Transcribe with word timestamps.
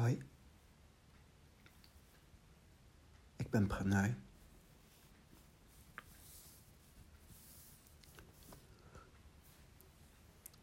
Hoi, 0.00 0.22
ik 3.36 3.50
ben 3.50 3.66
Pranay. 3.66 4.16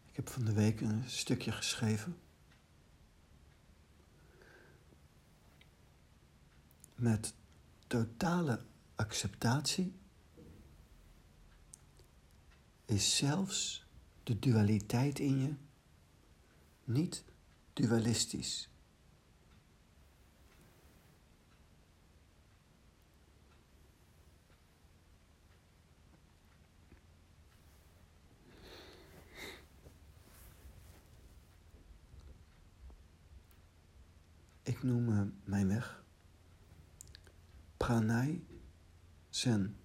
Ik 0.06 0.16
heb 0.16 0.30
van 0.30 0.46
de 0.46 0.54
week 0.54 0.82
een 0.82 1.10
stukje 1.10 1.52
geschreven 1.52 2.18
met 6.96 7.34
totale 7.88 8.66
acceptatie 8.96 9.96
is 12.86 13.16
zelfs 13.18 13.86
de 14.24 14.40
dualiteit 14.40 15.20
in 15.20 15.40
je 15.40 15.56
niet 16.84 17.24
dualistisch. 17.74 18.70
Noem 34.88 35.34
mijn 35.44 35.68
weg 35.68 36.04
Pranay 37.78 38.44
Zen. 39.30 39.78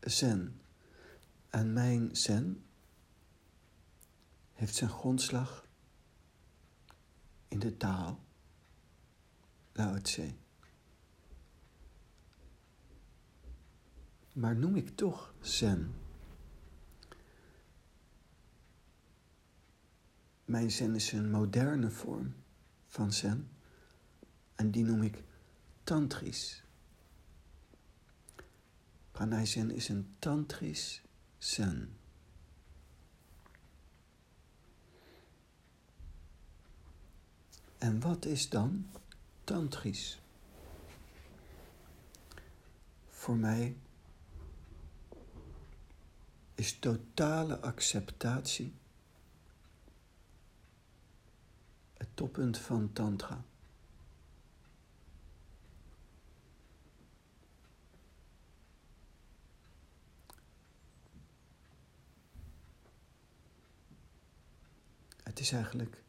Zen. 0.00 0.60
En 1.48 1.72
mijn 1.72 2.16
Zen 2.16 2.64
heeft 4.52 4.74
zijn 4.74 4.90
grondslag 4.90 5.66
in 7.48 7.58
de 7.58 7.76
taal 7.76 8.24
Lao 9.72 10.00
Tse. 10.00 10.34
Maar 14.32 14.56
noem 14.56 14.76
ik 14.76 14.96
toch 14.96 15.34
Zen? 15.40 15.94
Mijn 20.44 20.70
Zen 20.70 20.94
is 20.94 21.12
een 21.12 21.30
moderne 21.30 21.90
vorm 21.90 22.34
van 22.90 23.12
Zen 23.12 23.50
en 24.54 24.70
die 24.70 24.84
noem 24.84 25.02
ik 25.02 25.22
tantrisch. 25.84 26.62
Pranay 29.12 29.46
Zen 29.46 29.70
is 29.70 29.88
een 29.88 30.14
tantrisch 30.18 31.02
Zen. 31.38 31.96
En 37.78 38.00
wat 38.00 38.24
is 38.24 38.48
dan 38.48 38.86
tantrisch? 39.44 40.20
Voor 43.08 43.36
mij 43.36 43.76
is 46.54 46.78
totale 46.78 47.60
acceptatie 47.60 48.79
het 52.00 52.08
toppunt 52.14 52.58
van 52.58 52.92
Tantra. 52.92 53.44
Het 65.22 65.40
is 65.40 65.52
eigenlijk 65.52 66.02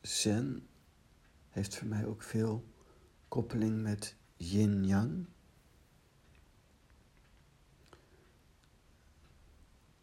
Zen 0.00 0.68
heeft 1.48 1.76
voor 1.76 1.88
mij 1.88 2.06
ook 2.06 2.22
veel 2.22 2.64
koppeling 3.28 3.82
met 3.82 4.16
yin-yang. 4.36 5.26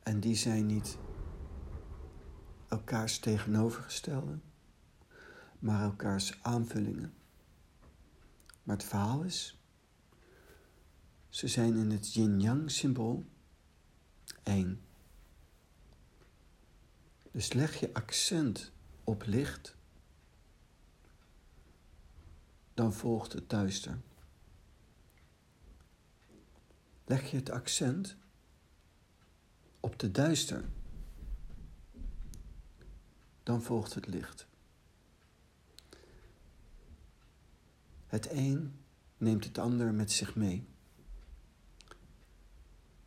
En 0.04 0.20
die 0.20 0.36
zijn 0.36 0.66
niet 0.66 0.98
elkaars 2.68 3.20
tegenovergestelde, 3.20 4.40
maar 5.60 5.82
elkaars 5.82 6.44
aanvullingen. 6.44 7.14
Maar 8.64 8.76
het 8.76 8.86
verhaal 8.86 9.24
is, 9.24 9.62
ze 11.30 11.48
zijn 11.48 11.76
in 11.76 11.92
het 11.92 12.14
yin-yang 12.14 12.72
symbool 12.72 13.26
één. 14.44 14.82
Dus 17.32 17.54
leg 17.54 17.80
je 17.80 17.94
accent 17.94 18.72
op 19.04 19.24
licht 19.26 19.76
dan 22.74 22.94
volgt 22.94 23.34
het 23.34 23.50
duister. 23.50 24.00
Leg 27.06 27.32
je 27.32 27.38
het 27.38 27.50
accent 27.50 28.18
op 29.80 30.00
de 30.00 30.12
duister, 30.12 30.70
dan 33.48 33.62
volgt 33.62 33.94
het 33.94 34.08
licht. 34.08 34.48
Het 38.08 38.32
een 38.32 38.80
neemt 39.18 39.44
het 39.44 39.58
ander 39.58 39.94
met 39.94 40.12
zich 40.12 40.36
mee. 40.36 40.68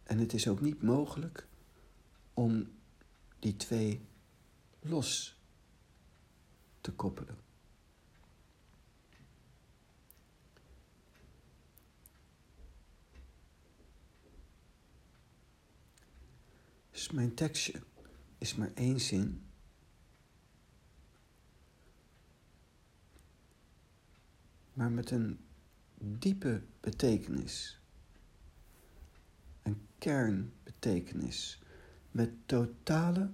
En 0.03 0.19
het 0.19 0.33
is 0.33 0.49
ook 0.49 0.61
niet 0.61 0.83
mogelijk 0.83 1.47
om 2.34 2.71
die 3.39 3.56
twee 3.56 4.06
los 4.81 5.39
te 6.81 6.93
koppelen. 6.93 7.39
Dus 16.91 17.11
mijn 17.11 17.34
tekstje 17.34 17.83
is 18.39 18.55
maar 18.55 18.73
één 18.75 19.00
zin. 19.00 19.50
Maar 24.81 24.93
met 24.93 25.11
een 25.11 25.39
diepe 25.99 26.63
betekenis. 26.81 27.81
Een 29.63 29.87
kernbetekenis. 29.99 31.63
Met 32.11 32.31
totale 32.47 33.31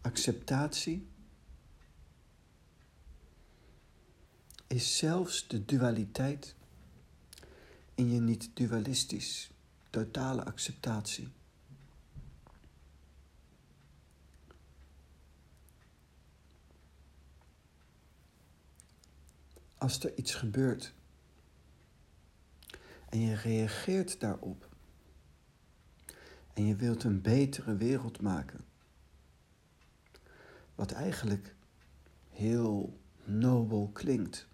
acceptatie 0.00 1.08
is 4.66 4.96
zelfs 4.96 5.48
de 5.48 5.64
dualiteit 5.64 6.54
in 7.94 8.10
je 8.10 8.20
niet 8.20 8.50
dualistisch. 8.54 9.50
Totale 9.90 10.44
acceptatie. 10.44 11.28
Als 19.86 20.04
er 20.04 20.18
iets 20.18 20.34
gebeurt 20.34 20.94
en 23.08 23.20
je 23.20 23.34
reageert 23.34 24.20
daarop 24.20 24.68
en 26.52 26.66
je 26.66 26.76
wilt 26.76 27.04
een 27.04 27.20
betere 27.20 27.76
wereld 27.76 28.20
maken, 28.20 28.64
wat 30.74 30.92
eigenlijk 30.92 31.54
heel 32.28 33.00
nobel 33.24 33.90
klinkt, 33.92 34.48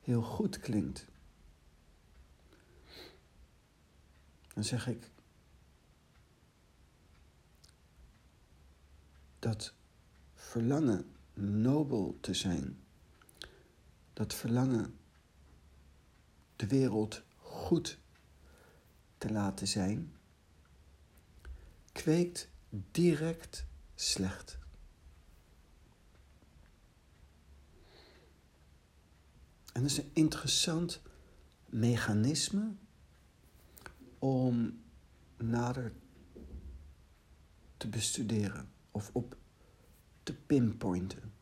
heel 0.00 0.22
goed 0.22 0.58
klinkt, 0.58 1.06
dan 4.54 4.64
zeg 4.64 4.86
ik 4.86 5.10
dat 9.38 9.74
verlangen 10.34 11.18
nobel 11.40 12.18
te 12.20 12.34
zijn. 12.34 12.78
Dat 14.12 14.34
verlangen 14.34 14.98
de 16.56 16.66
wereld 16.66 17.22
goed 17.36 17.98
te 19.18 19.32
laten 19.32 19.68
zijn, 19.68 20.16
kweekt 21.92 22.48
direct 22.90 23.66
slecht. 23.94 24.58
En 29.72 29.82
dat 29.82 29.90
is 29.90 29.98
een 29.98 30.10
interessant 30.12 31.00
mechanisme 31.66 32.74
om 34.18 34.82
nader 35.36 35.92
te 37.76 37.88
bestuderen 37.88 38.70
of 38.90 39.10
op 39.12 39.36
te 40.30 40.36
pinpointen. 40.46 41.32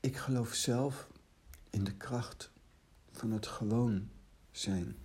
Ik 0.00 0.16
geloof 0.16 0.54
zelf 0.54 1.08
in 1.70 1.84
de 1.84 1.96
kracht 1.96 2.50
van 3.10 3.30
het 3.30 3.46
gewoon 3.46 4.10
zijn. 4.50 4.96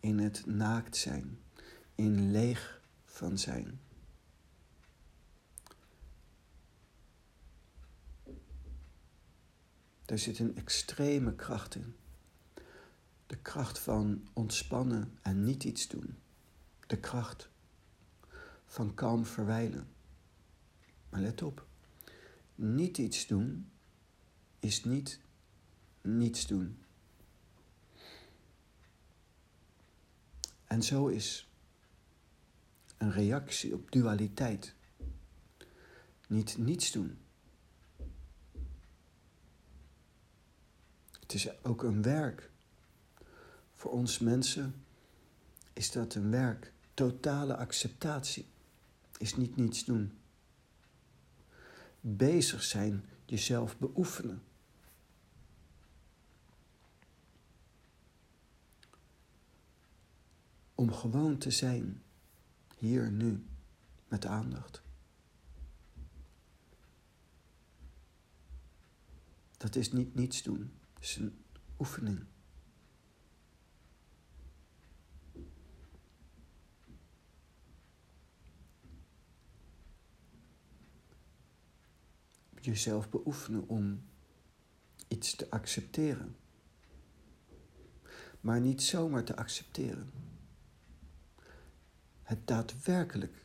In 0.00 0.18
het 0.18 0.46
naakt 0.46 0.96
zijn, 0.96 1.38
in 1.94 2.30
leeg 2.30 2.80
van 3.04 3.38
zijn. 3.38 3.80
Daar 10.08 10.18
zit 10.18 10.38
een 10.38 10.56
extreme 10.56 11.34
kracht 11.34 11.74
in. 11.74 11.94
De 13.26 13.36
kracht 13.36 13.78
van 13.78 14.28
ontspannen 14.32 15.18
en 15.22 15.44
niet 15.44 15.64
iets 15.64 15.88
doen. 15.88 16.16
De 16.86 16.98
kracht 16.98 17.48
van 18.66 18.94
kalm 18.94 19.26
verwijlen. 19.26 19.88
Maar 21.08 21.20
let 21.20 21.42
op, 21.42 21.66
niet 22.54 22.98
iets 22.98 23.26
doen 23.26 23.70
is 24.58 24.84
niet 24.84 25.20
niets 26.00 26.46
doen. 26.46 26.82
En 30.64 30.82
zo 30.82 31.06
is 31.06 31.48
een 32.96 33.12
reactie 33.12 33.74
op 33.74 33.90
dualiteit 33.90 34.74
niet 36.28 36.58
niets 36.58 36.92
doen. 36.92 37.18
Het 41.28 41.36
is 41.36 41.62
ook 41.64 41.82
een 41.82 42.02
werk. 42.02 42.50
Voor 43.74 43.90
ons 43.90 44.18
mensen 44.18 44.84
is 45.72 45.90
dat 45.90 46.14
een 46.14 46.30
werk. 46.30 46.72
Totale 46.94 47.56
acceptatie 47.56 48.46
is 49.18 49.36
niet 49.36 49.56
niets 49.56 49.84
doen. 49.84 50.18
Bezig 52.00 52.62
zijn, 52.62 53.04
jezelf 53.24 53.78
beoefenen. 53.78 54.42
Om 60.74 60.92
gewoon 60.92 61.38
te 61.38 61.50
zijn, 61.50 62.02
hier, 62.78 63.10
nu, 63.10 63.44
met 64.06 64.26
aandacht. 64.26 64.82
Dat 69.56 69.76
is 69.76 69.92
niet 69.92 70.14
niets 70.14 70.42
doen, 70.42 70.77
is 70.98 71.16
een 71.16 71.44
oefening. 71.78 72.24
Jezelf 82.60 83.10
beoefenen 83.10 83.68
om 83.68 84.02
iets 85.08 85.34
te 85.34 85.50
accepteren. 85.50 86.36
Maar 88.40 88.60
niet 88.60 88.82
zomaar 88.82 89.24
te 89.24 89.36
accepteren. 89.36 90.12
Het 92.22 92.46
daadwerkelijk, 92.46 93.44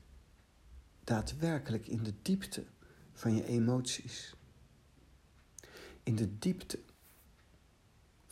daadwerkelijk 1.03 1.87
in 1.87 2.03
de 2.03 2.13
diepte 2.21 2.65
van 3.13 3.35
je 3.35 3.45
emoties 3.45 4.35
in 6.03 6.15
de 6.15 6.37
diepte 6.37 6.79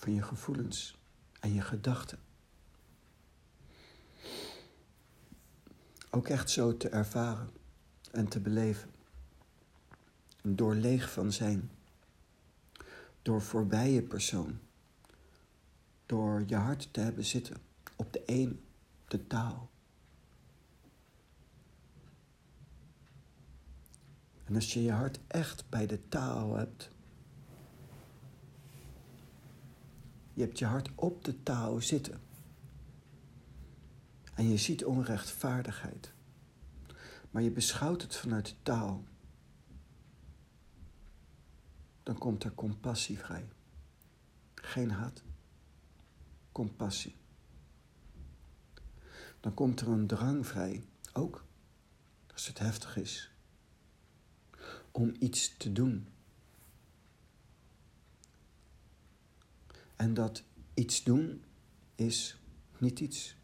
van 0.02 0.14
je 0.14 0.22
gevoelens 0.22 1.00
en 1.40 1.54
je 1.54 1.62
gedachten. 1.62 2.20
Ook 6.10 6.28
echt 6.28 6.50
zo 6.50 6.78
te 6.78 6.90
ervaren 6.90 7.50
en 8.12 8.28
te 8.28 8.40
beleven. 8.40 8.90
Door 10.42 10.76
leeg 10.76 11.12
van 11.12 11.32
zijn. 11.32 11.72
Door 13.22 13.42
voorbij 13.42 13.92
je 13.92 14.02
persoon. 14.02 14.60
Door 16.06 16.44
je 16.48 16.56
hart 16.56 16.94
te 16.94 17.00
hebben 17.00 17.26
zitten 17.26 17.58
op 17.96 18.14
de 18.14 18.24
een, 18.26 18.64
de 19.08 19.28
taal. 19.28 19.70
En 24.44 24.56
als 24.56 24.74
je 24.74 24.84
je 24.84 24.92
hart 24.92 25.20
echt 25.28 25.70
bij 25.70 25.88
de 25.88 26.08
taal 26.10 26.56
hebt, 26.56 26.92
Je 30.34 30.42
hebt 30.42 30.60
je 30.60 30.66
hart 30.66 30.90
op 30.96 31.24
de 31.24 31.44
touw 31.44 31.80
zitten. 31.80 32.22
En 34.34 34.50
je 34.50 34.58
ziet 34.58 34.86
onrechtvaardigheid. 34.86 36.14
Maar 37.32 37.42
je 37.42 37.52
beschouwt 37.52 38.02
het 38.02 38.16
vanuit 38.16 38.46
de 38.46 38.56
taal. 38.64 39.04
Dan 42.04 42.18
komt 42.18 42.44
er 42.44 42.54
compassie 42.54 43.20
vrij. 43.20 43.50
Geen 44.56 44.92
haat. 44.92 45.24
Compassie. 46.52 47.16
Dan 49.40 49.54
komt 49.54 49.82
er 49.82 49.88
een 49.88 50.08
drang 50.08 50.48
vrij. 50.48 50.84
Ook 51.14 51.46
als 52.34 52.48
het 52.48 52.60
heftig 52.60 52.98
is. 52.98 53.32
Om 54.92 55.14
iets 55.20 55.58
te 55.58 55.72
doen 55.72 56.08
En 60.02 60.14
dat 60.14 60.44
iets 60.74 61.04
doen 61.04 61.44
is 61.96 62.42
niet 62.78 63.00
iets. 63.00 63.36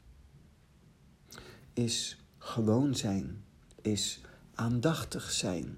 Is 1.74 2.26
gewoon 2.38 2.96
zijn. 2.96 3.44
Is 3.82 4.22
aandachtig 4.54 5.32
zijn 5.32 5.78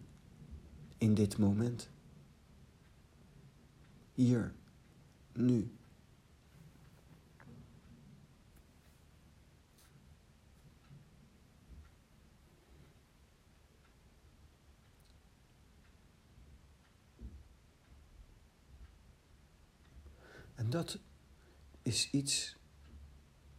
in 0.97 1.13
dit 1.13 1.37
moment. 1.37 1.89
Hier, 4.13 4.53
nu. 5.33 5.71
Dat 20.69 20.99
is 21.81 22.11
iets 22.11 22.57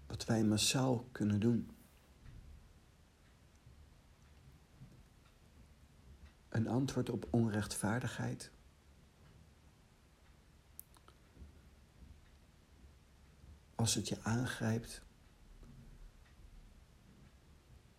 wat 0.06 0.24
wij 0.24 0.44
massaal 0.44 1.08
kunnen 1.12 1.40
doen. 1.40 1.70
Een 6.48 6.68
antwoord 6.68 7.10
op 7.10 7.28
onrechtvaardigheid. 7.30 8.50
Als 13.74 13.94
het 13.94 14.08
je 14.08 14.22
aangrijpt, 14.22 15.02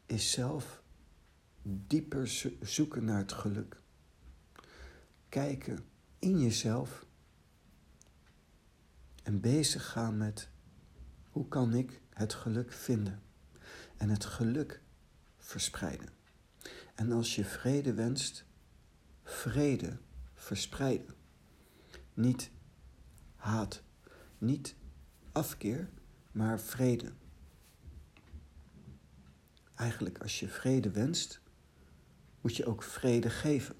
is 0.05 0.31
zelf 0.31 0.83
dieper 1.61 2.27
zoeken 2.61 3.05
naar 3.05 3.17
het 3.17 3.31
geluk. 3.31 3.81
Kijken 5.29 5.85
in 6.19 6.39
jezelf 6.39 7.05
en 9.21 9.39
bezig 9.39 9.91
gaan 9.91 10.17
met 10.17 10.49
hoe 11.29 11.47
kan 11.47 11.73
ik 11.73 12.01
het 12.09 12.33
geluk 12.33 12.71
vinden 12.73 13.21
en 13.97 14.09
het 14.09 14.25
geluk 14.25 14.81
verspreiden. 15.37 16.09
En 16.95 17.11
als 17.11 17.35
je 17.35 17.45
vrede 17.45 17.93
wenst, 17.93 18.45
vrede 19.23 19.97
verspreiden. 20.33 21.15
Niet 22.13 22.51
haat, 23.35 23.83
niet 24.37 24.75
afkeer, 25.31 25.89
maar 26.31 26.59
vrede. 26.59 27.11
Eigenlijk 29.75 30.17
als 30.21 30.39
je 30.39 30.47
vrede 30.47 30.91
wenst, 30.91 31.41
moet 32.41 32.55
je 32.55 32.65
ook 32.65 32.83
vrede 32.83 33.29
geven. 33.29 33.75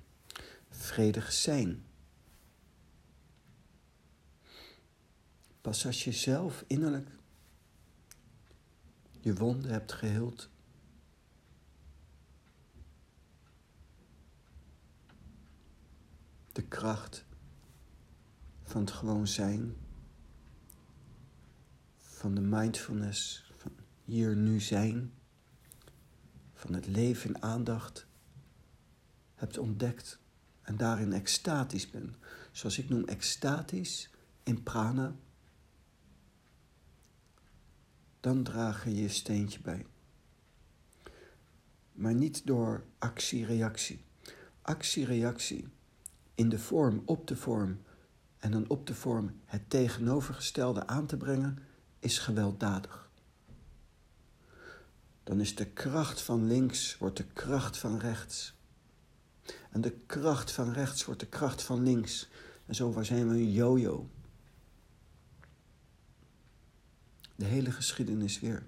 Vredig 0.70 1.32
zijn. 1.32 1.86
Pas 5.62 5.86
als 5.86 6.04
je 6.04 6.12
zelf 6.12 6.64
innerlijk 6.68 7.10
je 9.20 9.34
wonden 9.34 9.72
hebt 9.72 9.92
geheeld. 9.92 10.50
De 16.52 16.64
kracht 16.68 17.26
van 18.64 18.82
het 18.82 18.92
gewoon 18.92 19.28
zijn, 19.28 19.76
van 21.98 22.36
de 22.36 22.42
mindfulness, 22.42 23.52
van 23.56 23.72
hier 24.04 24.36
nu 24.36 24.60
zijn, 24.60 25.14
van 26.54 26.74
het 26.74 26.88
leven 26.88 27.30
in 27.30 27.42
aandacht 27.42 28.08
hebt 29.36 29.58
ontdekt 29.58 30.20
en 30.62 30.78
daarin 30.78 31.14
extatisch 31.14 31.90
bent. 31.90 32.16
Zoals 32.52 32.78
ik 32.78 32.90
noem 32.90 33.06
extatisch 33.06 34.10
in 34.44 34.64
prana 34.64 35.16
dan 38.22 38.44
draag 38.44 38.84
je 38.86 38.96
je 38.96 39.10
steentje 39.10 39.60
bij. 39.60 39.86
Maar 41.92 42.14
niet 42.14 42.46
door 42.46 42.84
actie-reactie. 42.98 44.04
Actie-reactie 44.62 45.68
in 46.36 46.50
de 46.50 46.60
vorm, 46.60 47.02
op 47.06 47.28
de 47.28 47.36
vorm 47.36 47.82
en 48.38 48.52
dan 48.52 48.70
op 48.70 48.88
de 48.88 48.96
vorm 48.96 49.40
het 49.46 49.70
tegenovergestelde 49.70 50.88
aan 50.88 51.06
te 51.06 51.18
brengen, 51.18 51.60
is 52.00 52.18
gewelddadig. 52.18 53.10
Dan 55.24 55.40
is 55.40 55.56
de 55.56 55.66
kracht 55.66 56.22
van 56.22 56.48
links 56.48 56.98
wordt 56.98 57.18
de 57.18 57.26
kracht 57.34 57.78
van 57.78 58.00
rechts. 58.00 58.54
En 59.72 59.82
de 59.82 59.92
kracht 60.06 60.52
van 60.52 60.74
rechts 60.74 61.06
wordt 61.06 61.20
de 61.20 61.28
kracht 61.28 61.62
van 61.62 61.84
links. 61.84 62.30
En 62.66 62.76
zo 62.76 63.02
zijn 63.02 63.30
we 63.30 63.34
een 63.34 63.52
yo-yo. 63.52 64.10
De 67.42 67.48
hele 67.48 67.72
geschiedenis 67.72 68.40
weer. 68.40 68.66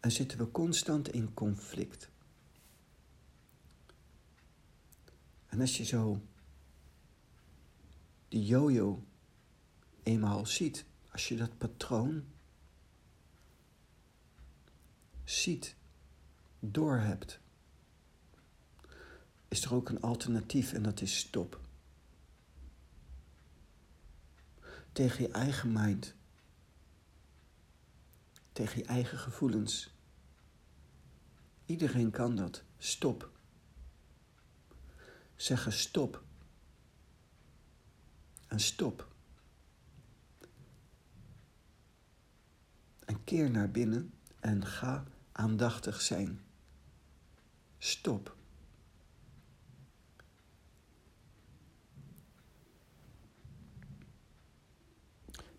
En 0.00 0.12
zitten 0.12 0.38
we 0.38 0.50
constant 0.50 1.08
in 1.08 1.34
conflict. 1.34 2.10
En 5.46 5.60
als 5.60 5.76
je 5.76 5.84
zo 5.84 6.22
die 8.28 8.46
yo-yo 8.46 9.04
eenmaal 10.02 10.46
ziet, 10.46 10.84
als 11.10 11.28
je 11.28 11.36
dat 11.36 11.58
patroon 11.58 12.24
ziet, 15.24 15.76
doorhebt, 16.60 17.41
is 19.52 19.64
er 19.64 19.74
ook 19.74 19.88
een 19.88 20.00
alternatief 20.00 20.72
en 20.72 20.82
dat 20.82 21.00
is 21.00 21.18
stop. 21.18 21.60
Tegen 24.92 25.22
je 25.22 25.30
eigen 25.30 25.72
mind, 25.72 26.14
tegen 28.52 28.78
je 28.78 28.84
eigen 28.84 29.18
gevoelens. 29.18 29.94
Iedereen 31.66 32.10
kan 32.10 32.36
dat. 32.36 32.62
Stop. 32.78 33.30
Zeggen 35.36 35.72
stop. 35.72 36.22
En 38.46 38.60
stop. 38.60 39.08
En 43.04 43.24
keer 43.24 43.50
naar 43.50 43.70
binnen 43.70 44.14
en 44.40 44.66
ga 44.66 45.04
aandachtig 45.32 46.00
zijn. 46.00 46.40
Stop. 47.78 48.40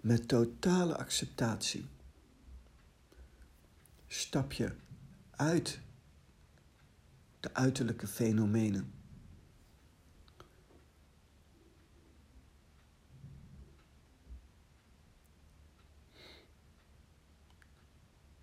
Met 0.03 0.27
totale 0.27 0.98
acceptatie 0.98 1.86
stap 4.07 4.51
je 4.51 4.75
uit 5.31 5.79
de 7.39 7.53
uiterlijke 7.53 8.07
fenomenen. 8.07 8.93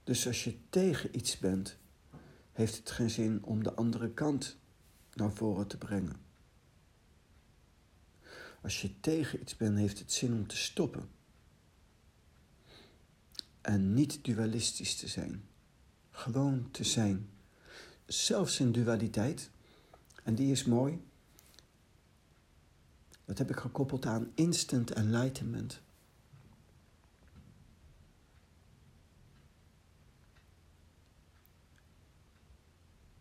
Dus 0.04 0.26
als 0.26 0.44
je 0.44 0.58
tegen 0.70 1.16
iets 1.16 1.38
bent, 1.38 1.78
heeft 2.52 2.76
het 2.76 2.90
geen 2.90 3.10
zin 3.10 3.44
om 3.44 3.62
de 3.62 3.74
andere 3.74 4.10
kant 4.10 4.56
naar 5.14 5.32
voren 5.32 5.66
te 5.66 5.78
brengen. 5.78 6.20
Als 8.62 8.82
je 8.82 9.00
tegen 9.00 9.40
iets 9.40 9.56
bent, 9.56 9.78
heeft 9.78 9.98
het 9.98 10.12
zin 10.12 10.32
om 10.32 10.46
te 10.46 10.56
stoppen. 10.56 11.18
En 13.60 13.94
niet 13.94 14.24
dualistisch 14.24 14.96
te 14.96 15.08
zijn. 15.08 15.44
Gewoon 16.10 16.70
te 16.70 16.84
zijn. 16.84 17.30
Zelfs 18.06 18.60
in 18.60 18.72
dualiteit. 18.72 19.50
En 20.24 20.34
die 20.34 20.50
is 20.50 20.64
mooi. 20.64 21.02
Dat 23.24 23.38
heb 23.38 23.50
ik 23.50 23.56
gekoppeld 23.56 24.06
aan 24.06 24.32
instant 24.34 24.90
enlightenment. 24.90 25.80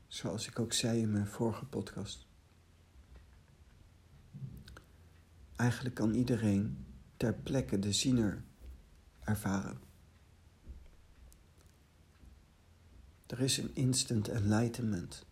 Zoals 0.07 0.47
ik 0.47 0.59
ook 0.59 0.73
zei 0.73 1.01
in 1.01 1.11
mijn 1.11 1.27
vorige 1.27 1.65
podcast. 1.65 2.27
Eigenlijk 5.55 5.95
kan 5.95 6.13
iedereen 6.13 6.85
ter 7.17 7.33
plekke 7.33 7.79
de 7.79 7.93
ziener 7.93 8.43
ervaren. 9.19 9.88
Er 13.29 13.39
is 13.39 13.57
een 13.57 13.75
instant 13.75 14.27
enlightenment. 14.27 15.25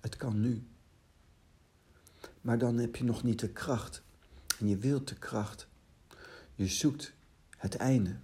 Het 0.00 0.16
kan 0.16 0.40
nu. 0.40 0.66
Maar 2.40 2.58
dan 2.58 2.78
heb 2.78 2.96
je 2.96 3.04
nog 3.04 3.22
niet 3.22 3.40
de 3.40 3.48
kracht. 3.48 4.02
En 4.58 4.68
je 4.68 4.76
wilt 4.76 5.08
de 5.08 5.14
kracht. 5.14 5.68
Je 6.54 6.66
zoekt 6.66 7.12
het 7.56 7.76
einde. 7.76 8.18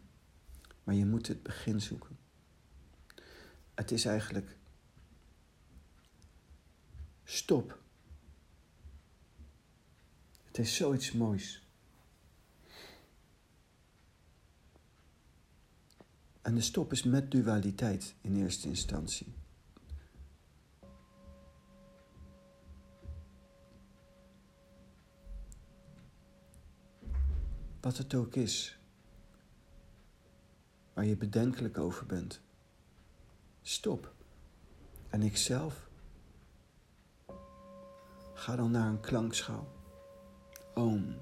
Maar 0.85 0.95
je 0.95 1.07
moet 1.07 1.29
het 1.29 1.43
begin 1.43 1.81
zoeken. 1.81 2.19
Het 3.75 3.91
is 3.91 4.05
eigenlijk 4.05 4.57
stop. 7.25 7.79
Het 10.45 10.59
is 10.59 10.77
zoiets 10.77 11.13
moois. 11.13 11.62
En 16.43 16.55
de 16.55 16.61
stop 16.61 16.93
is 16.93 17.03
met 17.03 17.31
dualiteit 17.31 18.15
in 18.21 18.37
eerste 18.37 18.69
instantie. 18.69 19.35
Wat 27.81 27.97
het 27.97 28.15
ook 28.15 28.35
is, 28.35 28.79
waar 30.93 31.05
je 31.05 31.17
bedenkelijk 31.17 31.79
over 31.79 32.07
bent, 32.07 32.41
stop. 33.63 34.15
En 35.09 35.23
ikzelf 35.23 35.91
ga 38.35 38.57
dan 38.57 38.71
naar 38.71 38.89
een 38.89 39.01
klankschaal. 39.01 39.69
Om. 40.75 41.15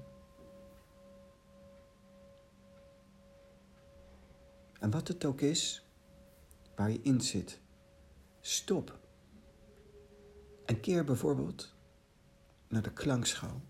En 4.81 4.91
wat 4.91 5.07
het 5.07 5.25
ook 5.25 5.41
is 5.41 5.85
waar 6.75 6.91
je 6.91 7.01
in 7.01 7.21
zit, 7.21 7.59
stop. 8.39 8.99
En 10.65 10.79
keer 10.79 11.03
bijvoorbeeld 11.03 11.75
naar 12.67 12.81
de 12.81 12.93
klankschaal. 12.93 13.61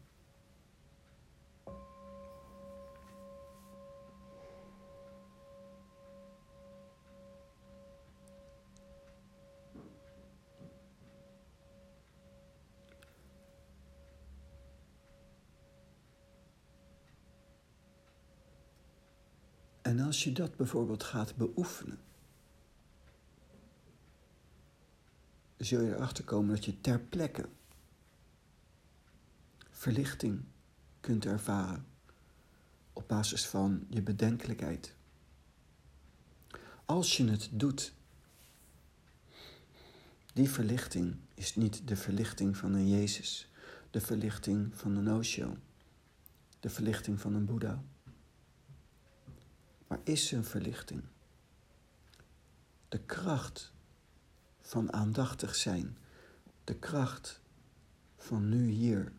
En 19.91 19.99
als 19.99 20.23
je 20.23 20.31
dat 20.31 20.55
bijvoorbeeld 20.55 21.03
gaat 21.03 21.35
beoefenen, 21.35 21.99
zul 25.57 25.81
je 25.81 25.95
erachter 25.95 26.23
komen 26.23 26.55
dat 26.55 26.65
je 26.65 26.81
ter 26.81 26.99
plekke 26.99 27.49
verlichting 29.69 30.43
kunt 30.99 31.25
ervaren 31.25 31.85
op 32.93 33.07
basis 33.07 33.47
van 33.47 33.85
je 33.89 34.01
bedenkelijkheid. 34.01 34.95
Als 36.85 37.17
je 37.17 37.29
het 37.29 37.49
doet, 37.51 37.93
die 40.33 40.49
verlichting 40.49 41.15
is 41.33 41.55
niet 41.55 41.87
de 41.87 41.95
verlichting 41.95 42.57
van 42.57 42.73
een 42.73 42.89
Jezus, 42.89 43.51
de 43.89 44.01
verlichting 44.01 44.75
van 44.75 44.95
een 44.95 45.13
Osho, 45.13 45.57
de 46.59 46.69
verlichting 46.69 47.21
van 47.21 47.33
een 47.33 47.45
Boeddha 47.45 47.83
maar 49.91 49.99
is 50.03 50.31
een 50.31 50.43
verlichting. 50.43 51.03
De 52.89 52.99
kracht 52.99 53.73
van 54.61 54.93
aandachtig 54.93 55.55
zijn, 55.55 55.97
de 56.63 56.75
kracht 56.75 57.41
van 58.17 58.49
nu 58.49 58.69
hier 58.69 59.13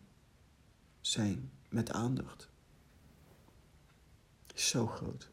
zijn 1.01 1.51
met 1.69 1.91
aandacht, 1.91 2.49
zo 4.55 4.87
groot. 4.87 5.29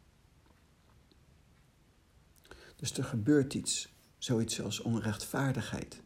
Dus 2.76 2.96
er 2.96 3.04
gebeurt 3.04 3.54
iets, 3.54 3.92
zoiets 4.18 4.60
als 4.60 4.80
onrechtvaardigheid. 4.80 6.02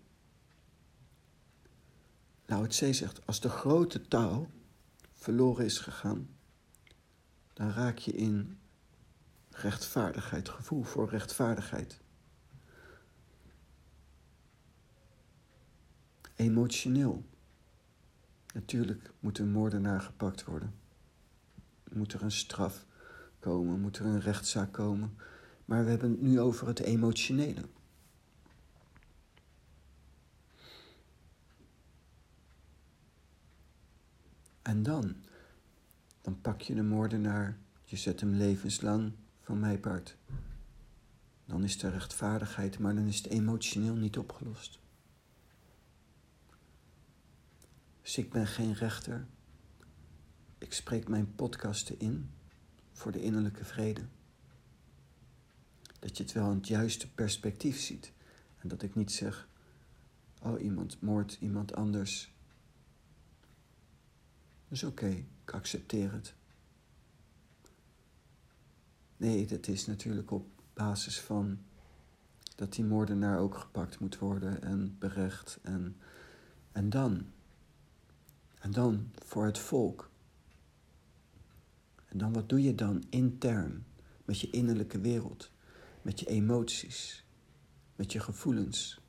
Het 2.44 2.74
zee 2.74 2.92
zegt, 2.92 3.26
als 3.26 3.40
de 3.40 3.48
grote 3.48 4.08
touw 4.08 4.50
verloren 5.12 5.64
is 5.64 5.78
gegaan, 5.78 6.36
dan 7.52 7.70
raak 7.70 7.98
je 7.98 8.12
in 8.12 8.58
rechtvaardigheid, 9.54 10.48
gevoel 10.48 10.82
voor 10.82 11.08
rechtvaardigheid. 11.08 12.00
Emotioneel. 16.36 17.24
Natuurlijk 18.54 19.12
moet 19.20 19.38
een 19.38 19.50
moordenaar 19.50 20.00
gepakt 20.00 20.44
worden. 20.44 20.74
Moet 21.92 22.12
er 22.12 22.22
een 22.22 22.30
straf 22.30 22.86
komen, 23.38 23.80
moet 23.80 23.98
er 23.98 24.04
een 24.04 24.20
rechtszaak 24.20 24.72
komen. 24.72 25.16
Maar 25.64 25.84
we 25.84 25.90
hebben 25.90 26.10
het 26.10 26.20
nu 26.20 26.40
over 26.40 26.66
het 26.66 26.80
emotionele. 26.80 27.68
En 34.62 34.82
dan, 34.82 35.14
dan 36.20 36.40
pak 36.40 36.60
je 36.60 36.74
de 36.74 36.82
moordenaar, 36.82 37.58
je 37.84 37.96
zet 37.96 38.20
hem 38.20 38.34
levenslang 38.34 39.12
van 39.44 39.60
mij 39.60 39.78
part. 39.78 40.16
Dan 41.46 41.64
is 41.64 41.82
er 41.82 41.90
rechtvaardigheid, 41.90 42.78
maar 42.78 42.94
dan 42.94 43.06
is 43.06 43.16
het 43.16 43.26
emotioneel 43.26 43.94
niet 43.94 44.18
opgelost. 44.18 44.78
Dus 48.02 48.18
ik 48.18 48.30
ben 48.30 48.46
geen 48.46 48.74
rechter. 48.74 49.26
Ik 50.58 50.72
spreek 50.72 51.08
mijn 51.08 51.34
podcasten 51.34 51.98
in 51.98 52.30
voor 52.92 53.12
de 53.12 53.22
innerlijke 53.22 53.64
vrede. 53.64 54.06
Dat 55.98 56.16
je 56.16 56.22
het 56.22 56.32
wel 56.32 56.50
in 56.50 56.56
het 56.56 56.68
juiste 56.68 57.12
perspectief 57.12 57.80
ziet. 57.80 58.12
En 58.58 58.68
dat 58.68 58.82
ik 58.82 58.94
niet 58.94 59.12
zeg, 59.12 59.48
oh 60.42 60.62
iemand 60.62 61.00
moordt 61.00 61.36
iemand 61.40 61.74
anders. 61.74 62.34
Dat 64.68 64.78
is 64.78 64.84
oké, 64.84 65.24
ik 65.44 65.52
accepteer 65.52 66.12
het. 66.12 66.34
Nee, 69.24 69.46
dat 69.46 69.68
is 69.68 69.86
natuurlijk 69.86 70.30
op 70.30 70.46
basis 70.74 71.20
van 71.20 71.58
dat 72.56 72.72
die 72.72 72.84
moordenaar 72.84 73.38
ook 73.38 73.56
gepakt 73.56 73.98
moet 73.98 74.18
worden 74.18 74.62
en 74.62 74.96
berecht. 74.98 75.58
En, 75.62 75.96
en 76.72 76.90
dan, 76.90 77.26
en 78.58 78.70
dan 78.70 79.10
voor 79.24 79.44
het 79.44 79.58
volk. 79.58 80.10
En 82.06 82.18
dan 82.18 82.32
wat 82.32 82.48
doe 82.48 82.62
je 82.62 82.74
dan 82.74 83.04
intern 83.10 83.86
met 84.24 84.40
je 84.40 84.50
innerlijke 84.50 85.00
wereld, 85.00 85.50
met 86.02 86.20
je 86.20 86.26
emoties, 86.26 87.24
met 87.96 88.12
je 88.12 88.20
gevoelens? 88.20 89.00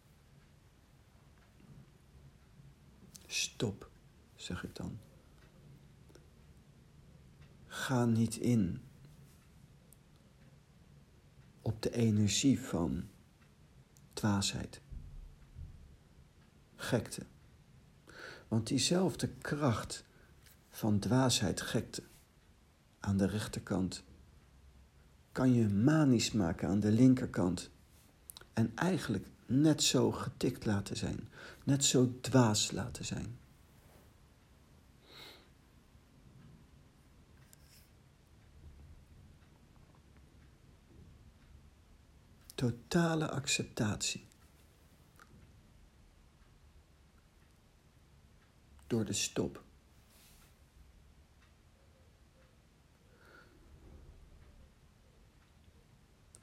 Stop, 3.26 3.90
zeg 4.36 4.64
ik 4.64 4.76
dan. 4.76 4.98
Ga 7.66 8.06
niet 8.06 8.36
in 8.36 8.82
op 11.66 11.82
de 11.82 11.92
energie 11.92 12.60
van 12.60 13.08
dwaasheid, 14.14 14.82
gekte. 16.76 17.22
Want 18.48 18.68
diezelfde 18.68 19.28
kracht 19.28 20.04
van 20.70 21.00
dwaasheid, 21.00 21.62
gekte, 21.62 22.04
aan 23.00 23.18
de 23.18 23.26
rechterkant, 23.26 24.04
kan 25.32 25.54
je 25.54 25.68
manisch 25.68 26.32
maken 26.32 26.68
aan 26.68 26.80
de 26.80 26.92
linkerkant. 26.92 27.70
En 28.54 28.72
eigenlijk 28.76 29.28
net 29.46 29.84
zo 29.84 30.12
getikt 30.12 30.66
laten 30.66 30.98
zijn, 30.98 31.30
net 31.64 31.86
zo 31.86 32.18
dwaas 32.22 32.72
laten 32.72 33.06
zijn. 33.06 33.38
Totale 42.66 43.30
acceptatie. 43.30 44.28
Door 48.88 49.06
de 49.06 49.14
stop. 49.14 49.64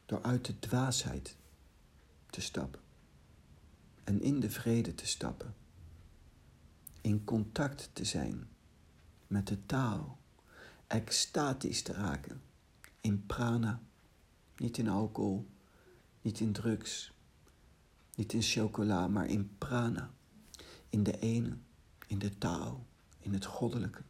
Door 0.07 0.23
uit 0.23 0.45
de 0.45 0.59
dwaasheid 0.59 1.37
te 2.31 2.41
stappen. 2.41 2.81
En 4.05 4.21
in 4.21 4.41
de 4.41 4.51
vrede 4.51 4.95
te 4.95 5.07
stappen. 5.07 5.55
In 7.01 7.25
contact 7.25 7.91
te 7.93 8.05
zijn 8.05 8.49
met 9.27 9.47
de 9.47 9.67
taal. 9.67 10.19
Extatisch 10.87 11.83
te 11.83 11.93
raken. 11.93 12.43
In 13.01 13.27
prana. 13.27 13.81
Niet 14.57 14.79
in 14.79 14.89
alcohol 14.89 15.51
niet 16.23 16.41
in 16.41 16.53
drugs, 16.53 17.13
niet 18.15 18.33
in 18.33 18.43
chocola, 18.43 19.09
maar 19.09 19.27
in 19.27 19.51
prana. 19.59 20.11
In 20.89 21.03
de 21.03 21.19
ene, 21.19 21.57
in 22.07 22.19
de 22.19 22.39
taal, 22.39 22.87
in 23.19 23.33
het 23.33 23.45
goddelijke. 23.45 24.03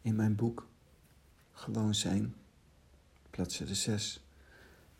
In 0.00 0.16
mijn 0.16 0.34
boek 0.34 0.70
Gewoon 1.52 1.94
zijn, 1.94 2.34
bladzijde 3.30 3.74
6, 3.74 4.24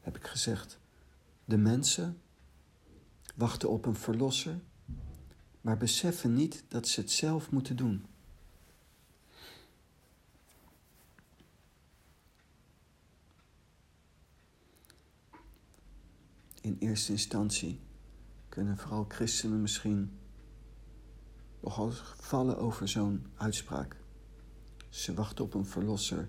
heb 0.01 0.16
ik 0.16 0.27
gezegd: 0.27 0.79
De 1.44 1.57
mensen 1.57 2.20
wachten 3.35 3.70
op 3.70 3.87
een 3.87 3.96
verlosser, 3.96 4.61
maar 5.61 5.77
beseffen 5.77 6.35
niet 6.35 6.64
dat 6.68 6.88
ze 6.88 7.01
het 7.01 7.11
zelf 7.11 7.51
moeten 7.51 7.77
doen. 7.77 8.07
In 16.62 16.77
eerste 16.79 17.12
instantie 17.12 17.81
kunnen 18.48 18.79
vooral 18.79 19.05
christenen 19.09 19.61
misschien 19.61 20.18
nogal 21.61 21.90
vallen 22.20 22.59
over 22.59 22.88
zo'n 22.88 23.27
uitspraak. 23.37 23.96
Ze 24.88 25.14
wachten 25.14 25.44
op 25.44 25.55
een 25.55 25.66
verlosser, 25.66 26.29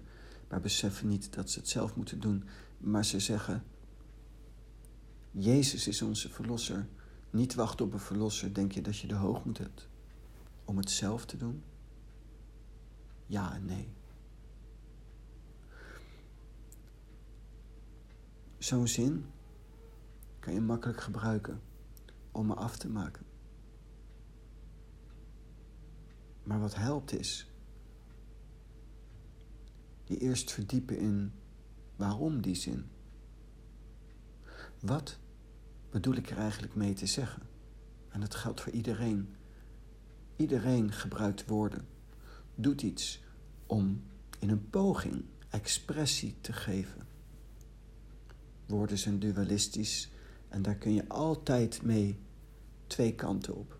maar 0.49 0.61
beseffen 0.61 1.07
niet 1.07 1.33
dat 1.33 1.49
ze 1.49 1.59
het 1.59 1.69
zelf 1.69 1.95
moeten 1.95 2.19
doen. 2.19 2.43
Maar 2.77 3.05
ze 3.05 3.19
zeggen: 3.19 3.63
Jezus 5.31 5.87
is 5.87 6.01
onze 6.01 6.29
verlosser. 6.29 6.87
Niet 7.29 7.53
wachten 7.53 7.85
op 7.85 7.93
een 7.93 7.99
verlosser, 7.99 8.53
denk 8.53 8.71
je 8.71 8.81
dat 8.81 8.97
je 8.97 9.07
de 9.07 9.15
hoogmoed 9.15 9.57
hebt 9.57 9.87
om 10.65 10.77
het 10.77 10.89
zelf 10.89 11.25
te 11.25 11.37
doen? 11.37 11.63
Ja 13.25 13.53
en 13.53 13.65
nee. 13.65 13.87
Zo'n 18.57 18.87
zin 18.87 19.25
kan 20.43 20.53
je 20.53 20.61
makkelijk 20.61 21.01
gebruiken 21.01 21.61
om 22.31 22.45
me 22.45 22.53
af 22.53 22.77
te 22.77 22.89
maken. 22.89 23.25
Maar 26.43 26.59
wat 26.59 26.75
helpt 26.75 27.13
is 27.19 27.51
je 30.03 30.17
eerst 30.17 30.51
verdiepen 30.51 30.97
in 30.97 31.33
waarom 31.95 32.41
die 32.41 32.55
zin. 32.55 32.85
Wat 34.79 35.19
bedoel 35.89 36.15
ik 36.15 36.29
er 36.29 36.37
eigenlijk 36.37 36.75
mee 36.75 36.93
te 36.93 37.05
zeggen? 37.05 37.41
En 38.09 38.19
dat 38.19 38.35
geldt 38.35 38.61
voor 38.61 38.73
iedereen. 38.73 39.35
Iedereen 40.35 40.91
gebruikt 40.91 41.45
woorden, 41.45 41.87
doet 42.55 42.81
iets 42.81 43.23
om 43.65 44.03
in 44.39 44.49
een 44.49 44.69
poging 44.69 45.25
expressie 45.49 46.35
te 46.41 46.53
geven. 46.53 47.07
Woorden 48.65 48.97
zijn 48.97 49.19
dualistisch 49.19 50.11
en 50.53 50.61
daar 50.61 50.75
kun 50.75 50.93
je 50.93 51.09
altijd 51.09 51.81
mee 51.81 52.19
twee 52.87 53.15
kanten 53.15 53.55
op. 53.55 53.79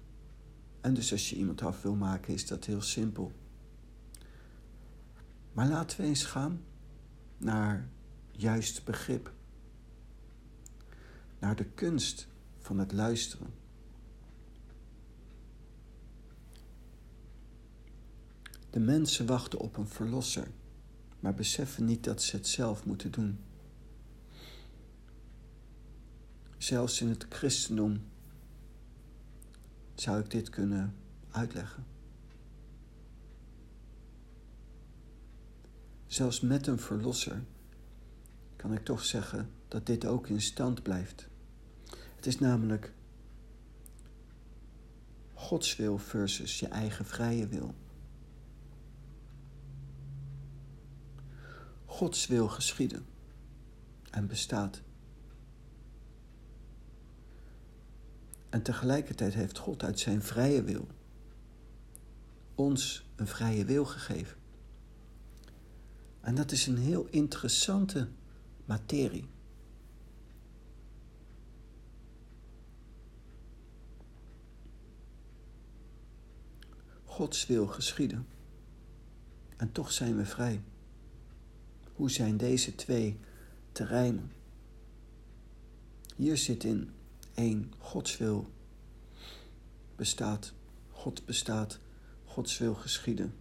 En 0.82 0.94
dus 0.94 1.12
als 1.12 1.30
je 1.30 1.36
iemand 1.36 1.62
af 1.62 1.82
wil 1.82 1.96
maken, 1.96 2.34
is 2.34 2.48
dat 2.48 2.66
heel 2.66 2.82
simpel. 2.82 3.32
Maar 5.52 5.68
laten 5.68 6.02
we 6.02 6.04
eens 6.04 6.24
gaan 6.24 6.62
naar 7.38 7.90
juist 8.32 8.86
begrip. 8.86 9.32
Naar 11.40 11.56
de 11.56 11.66
kunst 11.66 12.28
van 12.58 12.80
het 12.80 12.92
luisteren. 12.92 13.54
De 18.70 18.80
mensen 18.80 19.26
wachten 19.26 19.60
op 19.60 19.78
een 19.78 19.88
verlosser, 19.88 20.48
maar 21.20 21.34
beseffen 21.34 21.86
niet 21.86 22.04
dat 22.04 22.22
ze 22.22 22.36
het 22.36 22.48
zelf 22.48 22.86
moeten 22.86 23.12
doen. 23.12 23.40
Zelfs 26.64 27.02
in 27.02 27.10
het 27.10 27.26
christendom 27.30 28.02
zou 29.96 30.20
ik 30.20 30.32
dit 30.32 30.50
kunnen 30.50 30.96
uitleggen. 31.32 31.86
Zelfs 36.08 36.42
met 36.42 36.68
een 36.68 36.80
verlosser 36.80 37.44
kan 38.56 38.74
ik 38.74 38.84
toch 38.84 39.06
zeggen 39.06 39.50
dat 39.68 39.86
dit 39.86 40.06
ook 40.06 40.28
in 40.28 40.42
stand 40.42 40.84
blijft. 40.84 41.28
Het 42.16 42.26
is 42.26 42.40
namelijk 42.40 42.94
Gods 45.34 45.76
wil 45.76 45.98
versus 45.98 46.60
je 46.60 46.68
eigen 46.68 47.06
vrije 47.06 47.48
wil. 47.48 47.76
Gods 51.86 52.28
wil 52.28 52.48
geschieden 52.48 53.06
en 54.10 54.28
bestaat. 54.28 54.82
En 58.54 58.62
tegelijkertijd 58.62 59.34
heeft 59.34 59.58
God 59.58 59.84
uit 59.84 60.00
zijn 60.00 60.22
vrije 60.22 60.64
wil 60.64 60.88
ons 62.56 63.10
een 63.16 63.28
vrije 63.28 63.66
wil 63.66 63.86
gegeven. 63.86 64.38
En 66.22 66.36
dat 66.36 66.52
is 66.52 66.68
een 66.68 66.78
heel 66.78 67.08
interessante 67.10 68.08
materie. 68.66 69.28
Gods 77.04 77.46
wil 77.46 77.68
geschieden. 77.68 78.28
En 79.58 79.72
toch 79.72 79.92
zijn 79.92 80.18
we 80.18 80.26
vrij. 80.26 80.62
Hoe 81.94 82.12
zijn 82.12 82.38
deze 82.38 82.76
twee 82.76 83.20
terreinen? 83.72 84.32
Hier 86.16 86.38
zit 86.38 86.64
in 86.64 86.90
één 87.34 87.74
Gods 87.78 88.18
wil 88.18 88.48
bestaat. 89.96 90.54
God 90.90 91.26
bestaat. 91.26 91.80
Gods 92.24 92.58
wil 92.58 92.76
geschieden. 92.76 93.34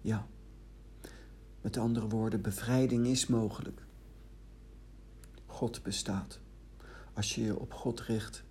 Ja, 0.00 0.26
met 1.60 1.76
andere 1.76 2.08
woorden, 2.08 2.40
bevrijding 2.40 3.06
is 3.06 3.26
mogelijk. 3.26 3.84
God 5.46 5.82
bestaat. 5.82 6.40
Als 7.12 7.34
je 7.34 7.42
je 7.42 7.58
op 7.58 7.72
God 7.72 8.00
richt, 8.00 8.44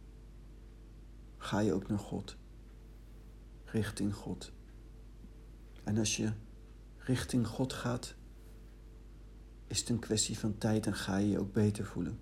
ga 1.38 1.60
je 1.60 1.74
ook 1.74 1.88
naar 1.88 2.00
God. 2.00 2.36
Richting 3.66 4.14
God. 4.14 4.52
En 5.84 5.98
als 5.98 6.18
je 6.18 6.32
richting 6.98 7.48
God 7.48 7.74
gaat, 7.74 8.16
is 9.72 9.80
het 9.80 9.90
een 9.90 10.00
kwestie 10.00 10.40
van 10.40 10.58
tijd 10.58 10.86
en 10.86 10.96
ga 10.96 11.18
je 11.18 11.30
je 11.30 11.40
ook 11.40 11.54
beter 11.54 11.86
voelen. 11.86 12.20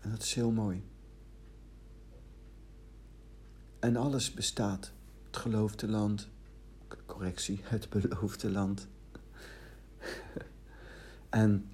En 0.00 0.10
dat 0.10 0.22
is 0.22 0.34
heel 0.34 0.50
mooi. 0.50 0.84
En 3.78 3.96
alles 3.96 4.34
bestaat. 4.34 4.92
Het 5.26 5.36
geloofde 5.36 5.88
land, 5.88 6.28
correctie, 7.06 7.60
het 7.74 7.88
beloofde 7.90 8.50
land. 8.50 8.88
en 11.28 11.70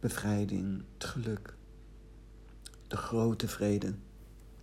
bevrijding, 0.00 0.84
het 0.92 1.04
geluk, 1.04 1.56
de 2.86 2.96
grote 2.96 3.48
vrede, 3.48 3.94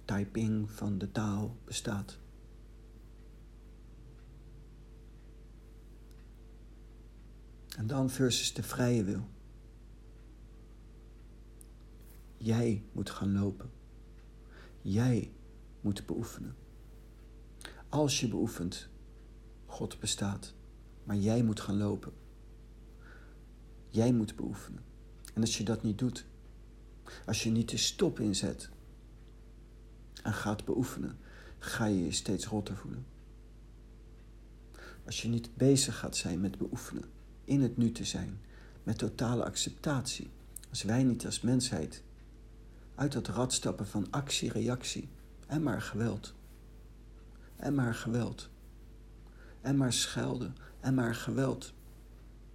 typing 0.06 0.72
van 0.72 0.98
de 0.98 1.12
taal 1.12 1.58
bestaat. 1.66 2.21
En 7.82 7.88
dan 7.88 8.10
versus 8.10 8.54
de 8.54 8.64
vrije 8.64 9.04
wil. 9.04 9.30
Jij 12.38 12.84
moet 12.92 13.10
gaan 13.10 13.32
lopen. 13.32 13.72
Jij 14.82 15.32
moet 15.82 16.06
beoefenen. 16.06 16.56
Als 17.90 18.20
je 18.20 18.28
beoefent, 18.28 18.90
God 19.66 20.00
bestaat, 20.00 20.54
maar 21.04 21.16
jij 21.16 21.44
moet 21.44 21.60
gaan 21.60 21.78
lopen. 21.78 22.14
Jij 23.88 24.14
moet 24.14 24.36
beoefenen. 24.36 24.84
En 25.34 25.42
als 25.42 25.58
je 25.58 25.64
dat 25.64 25.84
niet 25.84 25.98
doet, 25.98 26.26
als 27.26 27.44
je 27.44 27.50
niet 27.50 27.70
de 27.70 27.78
stop 27.78 28.20
inzet 28.20 28.70
en 30.24 30.34
gaat 30.34 30.66
beoefenen, 30.66 31.18
ga 31.60 31.86
je 31.86 32.04
je 32.04 32.12
steeds 32.12 32.46
rotter 32.46 32.78
voelen. 32.78 33.06
Als 35.06 35.22
je 35.22 35.28
niet 35.28 35.56
bezig 35.56 35.98
gaat 35.98 36.16
zijn 36.16 36.42
met 36.42 36.58
beoefenen, 36.58 37.20
in 37.52 37.62
het 37.62 37.78
nu 37.78 37.92
te 37.92 38.06
zijn, 38.06 38.40
met 38.84 38.98
totale 38.98 39.44
acceptatie, 39.44 40.30
als 40.70 40.84
wij 40.84 41.04
niet 41.04 41.26
als 41.26 41.42
mensheid 41.42 42.04
uit 42.96 43.12
dat 43.12 43.28
rad 43.28 43.54
stappen 43.54 43.88
van 43.88 44.08
actie-reactie 44.10 45.10
en 45.48 45.64
maar 45.64 45.82
geweld, 45.82 46.34
en 47.56 47.76
maar 47.76 47.96
geweld, 47.96 48.50
en 49.62 49.78
maar 49.78 49.94
schelden, 49.94 50.56
en 50.80 50.94
maar 50.94 51.16
geweld. 51.16 51.74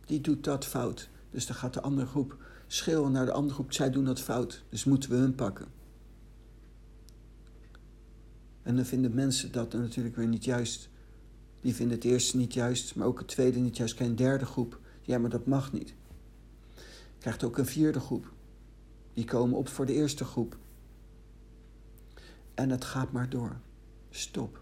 Die 0.05 0.21
doet 0.21 0.45
dat 0.45 0.67
fout, 0.67 1.09
dus 1.31 1.47
dan 1.47 1.57
gaat 1.57 1.75
de 1.75 1.81
andere 1.81 2.07
groep 2.07 2.37
schreeuwen 2.67 3.13
naar 3.13 3.27
de 3.27 3.33
andere 3.33 3.55
groep, 3.55 3.73
zij 3.73 3.91
doen 3.91 4.05
dat 4.05 4.21
fout, 4.21 4.65
dus 4.69 4.85
moeten 4.85 5.11
we 5.11 5.17
hun 5.17 5.35
pakken. 5.35 5.67
En 8.63 8.77
dan 8.77 8.85
vinden 8.85 9.15
mensen 9.15 9.53
dat 9.53 9.73
natuurlijk 9.73 10.17
weer 10.17 10.27
niet 10.27 10.45
juist. 10.45 10.89
Die 11.61 11.75
vinden 11.75 11.97
het 11.97 12.05
eerste 12.05 12.37
niet 12.37 12.55
juist, 12.55 12.95
maar 12.95 13.07
ook 13.07 13.19
het 13.19 13.29
tweede 13.29 13.59
niet 13.59 13.77
juist. 13.77 13.95
Krijg 13.95 14.11
een 14.11 14.17
derde 14.17 14.45
groep. 14.45 14.81
Ja, 15.07 15.19
maar 15.19 15.31
dat 15.31 15.47
mag 15.47 15.73
niet. 15.73 15.95
Krijgt 17.19 17.45
ook 17.45 17.59
een 17.59 17.67
vierde 17.67 18.01
groep. 18.01 18.33
Die 19.13 19.25
komen 19.25 19.59
op 19.59 19.69
voor 19.69 19.87
de 19.87 19.93
eerste 19.93 20.25
groep. 20.25 20.57
En 22.55 22.71
het 22.71 22.85
gaat 22.85 23.13
maar 23.13 23.29
door. 23.29 23.57
Stop. 24.11 24.61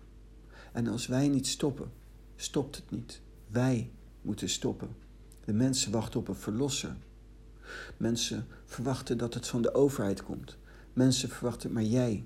En 0.73 0.87
als 0.87 1.07
wij 1.07 1.29
niet 1.29 1.47
stoppen, 1.47 1.93
stopt 2.37 2.77
het 2.77 2.91
niet. 2.91 3.21
Wij 3.47 3.91
moeten 4.23 4.49
stoppen. 4.49 4.97
De 5.45 5.53
mensen 5.53 5.93
wachten 5.93 6.21
op 6.21 6.29
een 6.29 6.35
verlosser. 6.35 6.97
Mensen 7.97 8.47
verwachten 8.65 9.19
dat 9.19 9.35
het 9.35 9.47
van 9.47 9.63
de 9.63 9.75
overheid 9.75 10.23
komt. 10.23 10.57
Mensen 10.93 11.29
verwachten, 11.29 11.73
maar 11.73 11.83
jij, 11.83 12.25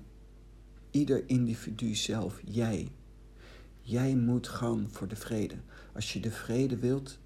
ieder 0.91 1.29
individu 1.29 1.95
zelf, 1.95 2.41
jij, 2.45 2.91
jij 3.81 4.15
moet 4.15 4.47
gaan 4.47 4.87
voor 4.91 5.07
de 5.07 5.15
vrede. 5.15 5.55
Als 5.93 6.13
je 6.13 6.19
de 6.19 6.31
vrede 6.31 6.77
wilt, 6.77 7.19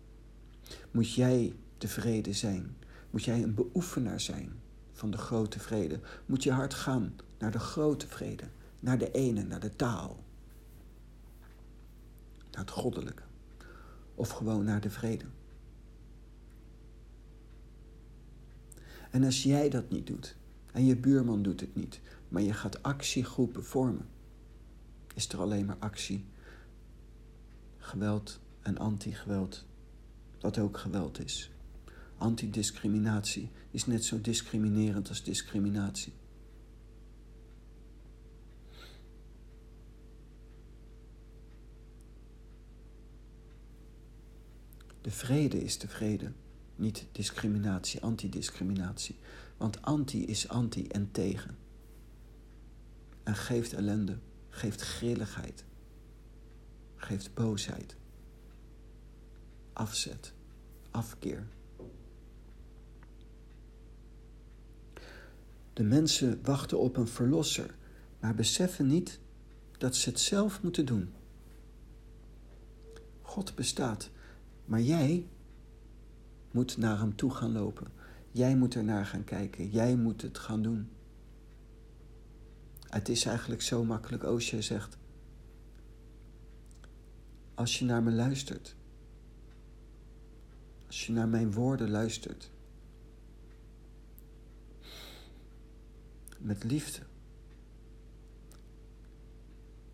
moet 0.92 1.14
jij 1.14 1.56
de 1.78 1.88
vrede 1.88 2.34
zijn. 2.34 2.76
Moet 3.10 3.24
jij 3.24 3.44
een 3.44 3.54
beoefenaar 3.54 4.20
zijn 4.20 4.62
van 4.92 5.12
de 5.12 5.18
grote 5.18 5.60
vrede. 5.60 6.00
Moet 6.26 6.44
je 6.44 6.52
hart 6.52 6.74
gaan 6.74 7.16
naar 7.38 7.52
de 7.52 7.60
grote 7.60 8.08
vrede, 8.08 8.44
naar 8.80 8.98
de 8.98 9.12
ene, 9.12 9.44
naar 9.44 9.60
de 9.60 9.76
taal, 9.76 10.24
naar 12.52 12.62
het 12.62 12.70
goddelijke, 12.70 13.24
of 14.16 14.30
gewoon 14.30 14.64
naar 14.64 14.82
de 14.82 14.90
vrede. 14.90 15.26
En 19.12 19.24
als 19.24 19.44
jij 19.44 19.70
dat 19.70 19.90
niet 19.90 20.08
doet, 20.08 20.36
en 20.72 20.86
je 20.86 20.96
buurman 20.96 21.42
doet 21.42 21.60
het 21.60 21.76
niet, 21.76 22.00
maar 22.28 22.42
je 22.42 22.54
gaat 22.54 22.84
actiegroepen 22.84 23.66
vormen, 23.66 24.08
is 25.14 25.30
er 25.30 25.40
alleen 25.40 25.66
maar 25.66 25.78
actie, 25.80 26.26
geweld 27.78 28.40
en 28.62 28.78
anti-geweld, 28.78 29.66
dat 30.44 30.60
ook 30.60 30.78
geweld 30.78 31.24
is. 31.24 31.52
Antidiscriminatie 32.18 33.50
is 33.72 33.86
net 33.86 34.06
zo 34.06 34.22
discriminerend 34.22 35.10
als 35.10 35.24
discriminatie. 35.24 36.14
De 45.02 45.12
vrede 45.12 45.64
is 45.64 45.78
de 45.78 45.88
vrede, 45.88 46.32
niet 46.76 47.06
discriminatie, 47.12 48.02
antidiscriminatie. 48.02 49.16
Want 49.58 49.82
anti 49.82 50.26
is 50.26 50.48
anti 50.48 50.88
en 50.88 51.12
tegen. 51.12 51.58
En 53.24 53.36
geeft 53.36 53.74
ellende, 53.74 54.18
geeft 54.50 54.82
grilligheid, 54.82 55.66
geeft 56.96 57.34
boosheid, 57.34 57.96
afzet, 59.74 60.34
afkeer. 60.92 61.48
De 65.74 65.84
mensen 65.84 66.40
wachten 66.44 66.80
op 66.80 66.98
een 66.98 67.08
verlosser, 67.08 67.76
maar 68.20 68.36
beseffen 68.36 68.88
niet 68.88 69.20
dat 69.78 69.96
ze 69.96 70.10
het 70.10 70.20
zelf 70.20 70.62
moeten 70.62 70.86
doen. 70.86 71.14
God 73.22 73.56
bestaat, 73.56 74.10
maar 74.66 74.82
jij 74.82 75.28
moet 76.52 76.78
naar 76.78 77.00
hem 77.00 77.16
toe 77.16 77.32
gaan 77.32 77.52
lopen. 77.52 77.88
Jij 78.32 78.56
moet 78.56 78.76
ernaar 78.76 79.06
gaan 79.06 79.24
kijken. 79.24 79.70
Jij 79.70 79.96
moet 79.96 80.22
het 80.22 80.38
gaan 80.38 80.62
doen. 80.62 80.90
Het 82.90 83.10
is 83.10 83.26
eigenlijk 83.26 83.62
zo 83.62 83.84
makkelijk, 83.84 84.24
Osho 84.24 84.62
zegt. 84.62 84.98
Als 87.54 87.80
je 87.80 87.86
naar 87.86 88.04
me 88.04 88.12
luistert, 88.12 88.76
als 90.94 91.06
je 91.06 91.12
naar 91.14 91.28
mijn 91.28 91.52
woorden 91.52 91.90
luistert, 91.90 92.52
met 96.40 96.64
liefde, 96.64 97.00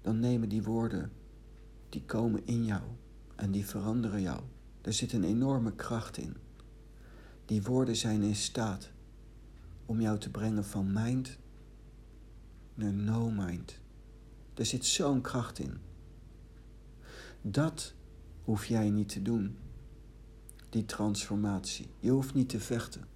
dan 0.02 0.20
nemen 0.20 0.50
die 0.50 0.64
woorden, 0.64 1.12
die 1.90 2.04
komen 2.06 2.46
in 2.46 2.66
jou 2.66 2.82
en 3.36 3.52
die 3.52 3.66
veranderen 3.66 4.22
jou. 4.22 4.42
Er 4.82 4.94
zit 4.94 5.14
een 5.14 5.24
enorme 5.24 5.76
kracht 5.76 6.18
in. 6.18 6.36
Die 7.46 7.64
woorden 7.64 7.96
zijn 7.96 8.22
in 8.22 8.36
staat 8.36 8.92
om 9.86 10.02
jou 10.02 10.20
te 10.20 10.30
brengen 10.30 10.66
van 10.66 10.94
mind 10.94 11.38
naar 12.74 12.94
no 12.94 13.30
mind. 13.30 13.80
Er 14.54 14.66
zit 14.66 14.86
zo'n 14.86 15.22
kracht 15.22 15.60
in. 15.60 15.78
Dat 17.42 17.94
hoef 18.44 18.66
jij 18.66 18.90
niet 18.90 19.10
te 19.10 19.22
doen, 19.22 19.58
die 20.70 20.86
transformatie. 20.86 21.90
Je 22.00 22.10
hoeft 22.10 22.34
niet 22.34 22.50
te 22.50 22.60
vechten. 22.60 23.08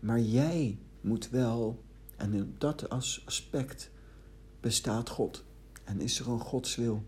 Maar 0.00 0.20
jij 0.20 0.78
moet 1.00 1.30
wel, 1.30 1.84
en 2.16 2.32
in 2.32 2.54
dat 2.58 2.88
aspect 2.88 3.90
bestaat 4.60 5.08
God. 5.08 5.44
En 5.84 6.00
is 6.00 6.20
er 6.20 6.28
een 6.28 6.40
Godswil. 6.40 7.04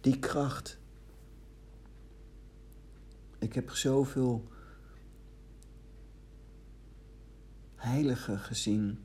Die 0.00 0.18
kracht. 0.18 0.78
Ik 3.38 3.52
heb 3.52 3.70
zoveel 3.70 4.48
heiligen 7.74 8.38
gezien 8.38 8.98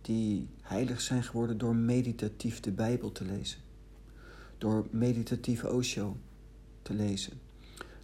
die 0.00 0.48
heilig 0.60 1.00
zijn 1.00 1.22
geworden 1.22 1.58
door 1.58 1.76
meditatief 1.76 2.60
de 2.60 2.70
Bijbel 2.70 3.12
te 3.12 3.24
lezen. 3.24 3.60
Door 4.58 4.86
meditatief 4.90 5.64
Osho 5.64 6.16
te 6.82 6.94
lezen. 6.94 7.40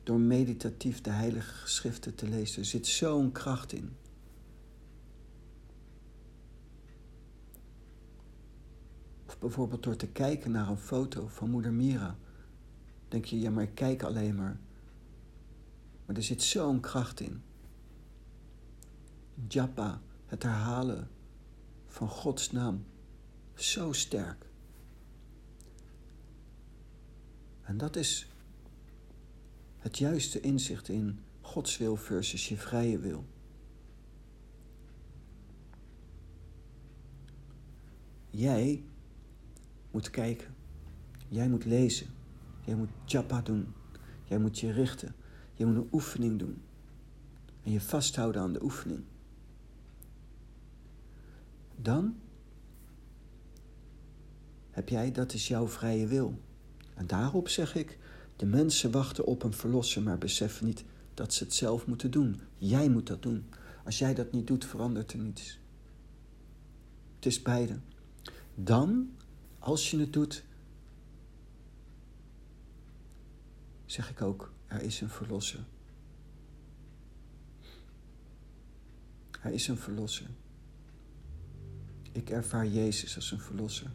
Door 0.02 0.20
meditatief 0.20 1.00
de 1.00 1.10
heilige 1.10 1.54
geschriften 1.54 2.14
te 2.14 2.28
lezen. 2.28 2.58
Er 2.58 2.68
zit 2.68 2.86
zo'n 2.86 3.32
kracht 3.32 3.72
in. 3.72 3.96
Of 9.26 9.38
bijvoorbeeld 9.38 9.82
door 9.82 9.96
te 9.96 10.08
kijken 10.08 10.50
naar 10.50 10.68
een 10.68 10.76
foto 10.76 11.26
van 11.28 11.50
moeder 11.50 11.72
Mira. 11.72 12.16
Denk 13.08 13.24
je, 13.24 13.40
ja 13.40 13.50
maar 13.50 13.62
ik 13.62 13.74
kijk 13.74 14.02
alleen 14.02 14.34
maar. 14.34 14.58
Maar 16.06 16.16
er 16.16 16.22
zit 16.22 16.42
zo'n 16.42 16.80
kracht 16.80 17.20
in. 17.20 17.42
Japa, 19.48 20.00
het 20.26 20.42
herhalen 20.42 21.08
van 21.86 22.08
Gods 22.08 22.52
naam. 22.52 22.84
Zo 23.54 23.92
sterk. 23.92 24.46
En 27.62 27.76
dat 27.76 27.96
is 27.96 28.28
het 29.80 29.98
juiste 29.98 30.40
inzicht 30.40 30.88
in 30.88 31.18
Gods 31.40 31.78
wil 31.78 31.96
versus 31.96 32.48
je 32.48 32.56
vrije 32.56 32.98
wil. 32.98 33.24
Jij 38.30 38.84
moet 39.90 40.10
kijken. 40.10 40.54
Jij 41.28 41.48
moet 41.48 41.64
lezen. 41.64 42.06
Jij 42.64 42.74
moet 42.74 42.90
japa 43.04 43.40
doen. 43.40 43.66
Jij 44.24 44.38
moet 44.38 44.58
je 44.58 44.72
richten. 44.72 45.14
Je 45.54 45.66
moet 45.66 45.76
een 45.76 45.88
oefening 45.92 46.38
doen. 46.38 46.62
En 47.62 47.72
je 47.72 47.80
vasthouden 47.80 48.42
aan 48.42 48.52
de 48.52 48.62
oefening 48.62 49.02
dan 51.82 52.16
heb 54.70 54.88
jij, 54.88 55.12
dat 55.12 55.32
is 55.32 55.48
jouw 55.48 55.68
vrije 55.68 56.06
wil. 56.06 56.38
En 56.94 57.06
daarop 57.06 57.48
zeg 57.48 57.74
ik, 57.74 57.98
de 58.40 58.46
mensen 58.46 58.90
wachten 58.90 59.26
op 59.26 59.42
een 59.42 59.52
verlosser, 59.52 60.02
maar 60.02 60.18
beseffen 60.18 60.66
niet 60.66 60.84
dat 61.14 61.34
ze 61.34 61.44
het 61.44 61.54
zelf 61.54 61.86
moeten 61.86 62.10
doen. 62.10 62.40
Jij 62.58 62.88
moet 62.88 63.06
dat 63.06 63.22
doen. 63.22 63.48
Als 63.84 63.98
jij 63.98 64.14
dat 64.14 64.32
niet 64.32 64.46
doet, 64.46 64.64
verandert 64.64 65.12
er 65.12 65.18
niets. 65.18 65.58
Het 67.14 67.26
is 67.26 67.42
beide. 67.42 67.78
Dan, 68.54 69.10
als 69.58 69.90
je 69.90 69.98
het 69.98 70.12
doet, 70.12 70.44
zeg 73.86 74.10
ik 74.10 74.22
ook, 74.22 74.52
er 74.66 74.82
is 74.82 75.00
een 75.00 75.10
verlosser. 75.10 75.64
Er 79.42 79.52
is 79.52 79.68
een 79.68 79.78
verlosser. 79.78 80.30
Ik 82.12 82.30
ervaar 82.30 82.66
Jezus 82.66 83.16
als 83.16 83.30
een 83.30 83.40
verlosser. 83.40 83.90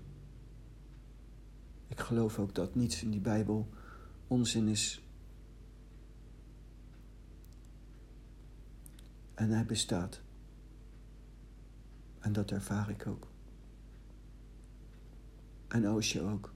Ik 1.88 2.00
geloof 2.00 2.40
ook 2.40 2.56
dat 2.56 2.76
niets 2.76 3.04
in 3.04 3.12
die 3.12 3.20
Bijbel 3.20 3.70
onzin 4.28 4.68
is. 4.68 5.02
En 9.34 9.50
hij 9.50 9.66
bestaat. 9.66 10.22
En 12.20 12.34
dat 12.34 12.52
ervaar 12.52 12.90
ik 12.90 13.08
ook. 13.08 13.28
En 15.68 15.88
Oosje 15.88 16.22
ook. 16.22 16.54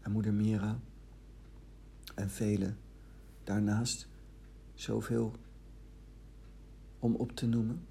En 0.00 0.12
moeder 0.12 0.32
Mira. 0.32 0.80
En 2.14 2.30
velen 2.30 2.78
daarnaast. 3.44 4.08
Zoveel 4.74 5.32
om 6.98 7.14
op 7.14 7.32
te 7.32 7.46
noemen. 7.46 7.86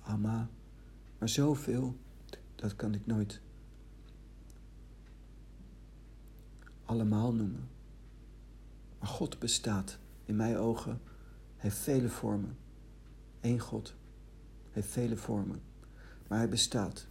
Amma. 0.00 0.48
Maar 1.18 1.28
zoveel 1.28 1.96
dat 2.54 2.76
kan 2.76 2.94
ik 2.94 3.06
nooit 3.06 3.40
allemaal 6.84 7.34
noemen. 7.34 7.68
Maar 8.98 9.08
God 9.08 9.38
bestaat 9.38 9.98
in 10.24 10.36
mijn 10.36 10.56
ogen, 10.56 11.00
heeft 11.56 11.76
vele 11.76 12.08
vormen. 12.08 12.56
Eén 13.40 13.58
God 13.58 13.94
heeft 14.70 14.88
vele 14.88 15.16
vormen, 15.16 15.60
maar 16.28 16.38
hij 16.38 16.48
bestaat. 16.48 17.06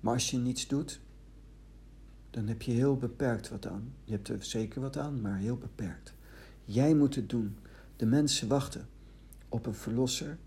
Maar 0.00 0.14
als 0.14 0.30
je 0.30 0.38
niets 0.38 0.66
doet, 0.66 1.00
dan 2.30 2.46
heb 2.46 2.62
je 2.62 2.72
heel 2.72 2.96
beperkt 2.96 3.48
wat 3.48 3.66
aan. 3.66 3.94
Je 4.04 4.12
hebt 4.12 4.28
er 4.28 4.44
zeker 4.44 4.80
wat 4.80 4.96
aan, 4.96 5.20
maar 5.20 5.36
heel 5.36 5.56
beperkt. 5.56 6.14
Jij 6.64 6.94
moet 6.94 7.14
het 7.14 7.28
doen. 7.28 7.58
De 7.96 8.06
mensen 8.06 8.48
wachten 8.48 8.88
op 9.48 9.66
een 9.66 9.74
verlosser 9.74 10.38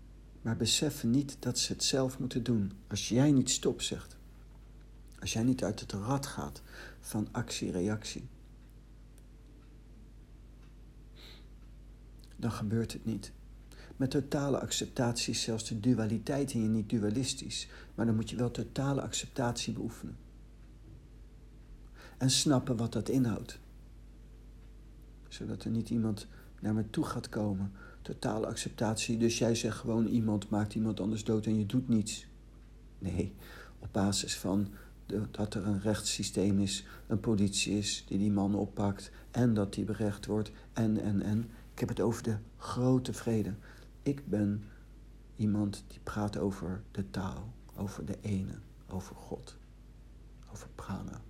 maar 0.44 0.56
beseffen 0.56 1.10
niet 1.10 1.36
dat 1.38 1.58
ze 1.58 1.72
het 1.72 1.84
zelf 1.84 2.18
moeten 2.18 2.42
doen. 2.42 2.72
Als 2.86 3.08
jij 3.08 3.32
niet 3.32 3.50
stop 3.50 3.82
zegt, 3.82 4.16
als 5.20 5.32
jij 5.32 5.42
niet 5.42 5.64
uit 5.64 5.80
het 5.80 5.92
rad 5.92 6.26
gaat 6.26 6.62
van 7.00 7.28
actie-reactie, 7.30 8.28
dan 12.36 12.52
gebeurt 12.52 12.92
het 12.92 13.04
niet. 13.04 13.32
Met 13.96 14.10
totale 14.10 14.60
acceptatie 14.60 15.32
is 15.32 15.42
zelfs 15.42 15.68
de 15.68 15.80
dualiteit 15.80 16.52
in 16.52 16.62
je 16.62 16.68
niet 16.68 16.90
dualistisch, 16.90 17.68
maar 17.94 18.06
dan 18.06 18.14
moet 18.14 18.30
je 18.30 18.36
wel 18.36 18.50
totale 18.50 19.02
acceptatie 19.02 19.72
beoefenen. 19.72 20.16
En 22.18 22.30
snappen 22.30 22.76
wat 22.76 22.92
dat 22.92 23.08
inhoudt. 23.08 23.58
Zodat 25.28 25.64
er 25.64 25.70
niet 25.70 25.90
iemand 25.90 26.26
naar 26.60 26.74
me 26.74 26.90
toe 26.90 27.04
gaat 27.04 27.28
komen 27.28 27.72
totale 28.04 28.46
acceptatie. 28.46 29.16
Dus 29.16 29.38
jij 29.38 29.54
zegt 29.54 29.78
gewoon 29.78 30.06
iemand 30.06 30.48
maakt 30.48 30.74
iemand 30.74 31.00
anders 31.00 31.24
dood 31.24 31.46
en 31.46 31.58
je 31.58 31.66
doet 31.66 31.88
niets. 31.88 32.26
Nee, 32.98 33.34
op 33.78 33.88
basis 33.92 34.36
van 34.36 34.68
dat 35.30 35.54
er 35.54 35.66
een 35.66 35.80
rechtssysteem 35.80 36.58
is, 36.58 36.84
een 37.06 37.20
politie 37.20 37.78
is 37.78 38.04
die 38.08 38.18
die 38.18 38.30
man 38.30 38.54
oppakt 38.54 39.10
en 39.30 39.54
dat 39.54 39.74
die 39.74 39.84
berecht 39.84 40.26
wordt 40.26 40.50
en, 40.72 41.00
en, 41.00 41.22
en. 41.22 41.50
Ik 41.74 41.80
heb 41.80 41.88
het 41.88 42.00
over 42.00 42.22
de 42.22 42.36
grote 42.56 43.12
vrede. 43.12 43.54
Ik 44.02 44.28
ben 44.28 44.64
iemand 45.36 45.84
die 45.86 46.00
praat 46.02 46.36
over 46.36 46.82
de 46.90 47.10
taal, 47.10 47.52
over 47.76 48.04
de 48.04 48.18
ene, 48.20 48.58
over 48.88 49.16
God, 49.16 49.56
over 50.52 50.68
prana. 50.74 51.20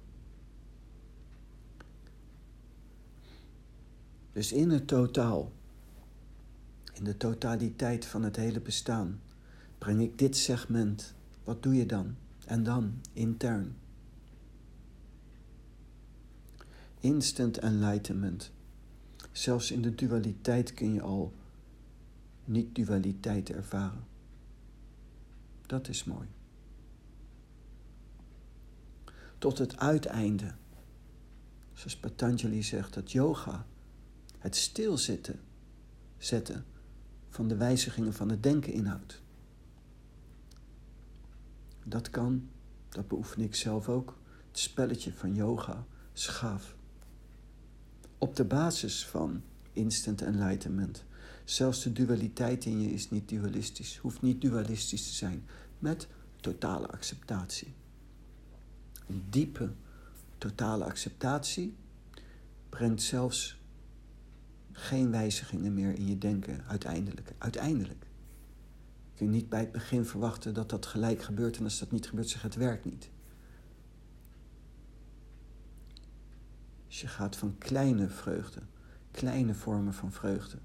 Dus 4.32 4.52
in 4.52 4.70
het 4.70 4.86
totaal 4.86 5.52
in 6.94 7.04
de 7.04 7.16
totaliteit 7.16 8.06
van 8.06 8.22
het 8.22 8.36
hele 8.36 8.60
bestaan, 8.60 9.20
breng 9.78 10.00
ik 10.00 10.18
dit 10.18 10.36
segment. 10.36 11.14
Wat 11.44 11.62
doe 11.62 11.74
je 11.74 11.86
dan? 11.86 12.16
En 12.46 12.62
dan, 12.62 13.00
intern. 13.12 13.76
Instant 17.00 17.58
enlightenment. 17.58 18.52
Zelfs 19.34 19.70
in 19.70 19.82
de 19.82 19.94
dualiteit 19.94 20.74
kun 20.74 20.92
je 20.92 21.02
al 21.02 21.32
niet-dualiteit 22.44 23.50
ervaren. 23.50 24.04
Dat 25.66 25.88
is 25.88 26.04
mooi. 26.04 26.26
Tot 29.38 29.58
het 29.58 29.76
uiteinde. 29.76 30.54
Zoals 31.72 31.96
Patanjali 31.96 32.62
zegt, 32.62 32.94
dat 32.94 33.12
yoga, 33.12 33.66
het 34.38 34.56
stilzitten, 34.56 35.40
zetten 36.18 36.64
van 37.28 37.48
de 37.48 37.56
wijzigingen 37.56 38.12
van 38.12 38.28
het 38.28 38.42
denken 38.42 38.72
inhoudt. 38.72 39.22
Dat 41.84 42.10
kan, 42.10 42.48
dat 42.88 43.08
beoefen 43.08 43.42
ik 43.42 43.54
zelf 43.54 43.88
ook, 43.88 44.18
het 44.48 44.58
spelletje 44.58 45.12
van 45.12 45.34
yoga 45.34 45.86
is 46.12 46.26
gaaf. 46.26 46.73
Op 48.18 48.36
de 48.36 48.44
basis 48.44 49.06
van 49.06 49.42
instant 49.72 50.22
enlightenment. 50.22 51.04
Zelfs 51.44 51.82
de 51.82 51.92
dualiteit 51.92 52.64
in 52.64 52.80
je 52.80 52.92
is 52.92 53.10
niet 53.10 53.28
dualistisch, 53.28 53.96
hoeft 53.96 54.22
niet 54.22 54.40
dualistisch 54.40 55.08
te 55.08 55.14
zijn, 55.14 55.44
met 55.78 56.08
totale 56.40 56.86
acceptatie. 56.86 57.74
Een 59.06 59.24
diepe 59.30 59.72
totale 60.38 60.84
acceptatie 60.84 61.74
brengt 62.68 63.02
zelfs 63.02 63.58
geen 64.72 65.10
wijzigingen 65.10 65.74
meer 65.74 65.94
in 65.94 66.06
je 66.06 66.18
denken, 66.18 66.64
uiteindelijk. 66.66 67.32
Uiteindelijk. 67.38 68.06
Je 69.10 69.20
kunt 69.20 69.30
niet 69.30 69.48
bij 69.48 69.60
het 69.60 69.72
begin 69.72 70.04
verwachten 70.04 70.54
dat 70.54 70.70
dat 70.70 70.86
gelijk 70.86 71.22
gebeurt 71.22 71.56
en 71.56 71.64
als 71.64 71.78
dat 71.78 71.90
niet 71.90 72.08
gebeurt, 72.08 72.28
zeg 72.28 72.42
het 72.42 72.54
werkt 72.54 72.84
niet. 72.84 73.10
Je 77.00 77.08
gaat 77.08 77.36
van 77.36 77.58
kleine 77.58 78.08
vreugde, 78.08 78.60
kleine 79.10 79.54
vormen 79.54 79.94
van 79.94 80.12
vreugde, 80.12 80.58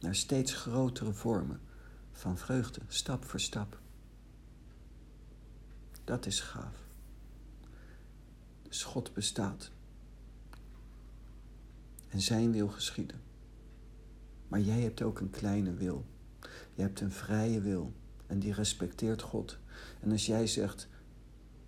naar 0.00 0.14
steeds 0.14 0.54
grotere 0.54 1.12
vormen 1.12 1.60
van 2.12 2.38
vreugde, 2.38 2.80
stap 2.88 3.24
voor 3.24 3.40
stap. 3.40 3.80
Dat 6.04 6.26
is 6.26 6.40
gaaf. 6.40 6.76
Dus 8.62 8.82
God 8.82 9.12
bestaat. 9.12 9.70
En 12.08 12.20
zijn 12.20 12.52
wil 12.52 12.68
geschieden. 12.68 13.20
Maar 14.48 14.60
jij 14.60 14.80
hebt 14.80 15.02
ook 15.02 15.20
een 15.20 15.30
kleine 15.30 15.74
wil. 15.74 16.06
Je 16.74 16.82
hebt 16.82 17.00
een 17.00 17.12
vrije 17.12 17.60
wil. 17.60 17.92
En 18.26 18.38
die 18.38 18.52
respecteert 18.52 19.22
God. 19.22 19.58
En 20.00 20.10
als 20.10 20.26
jij 20.26 20.46
zegt, 20.46 20.88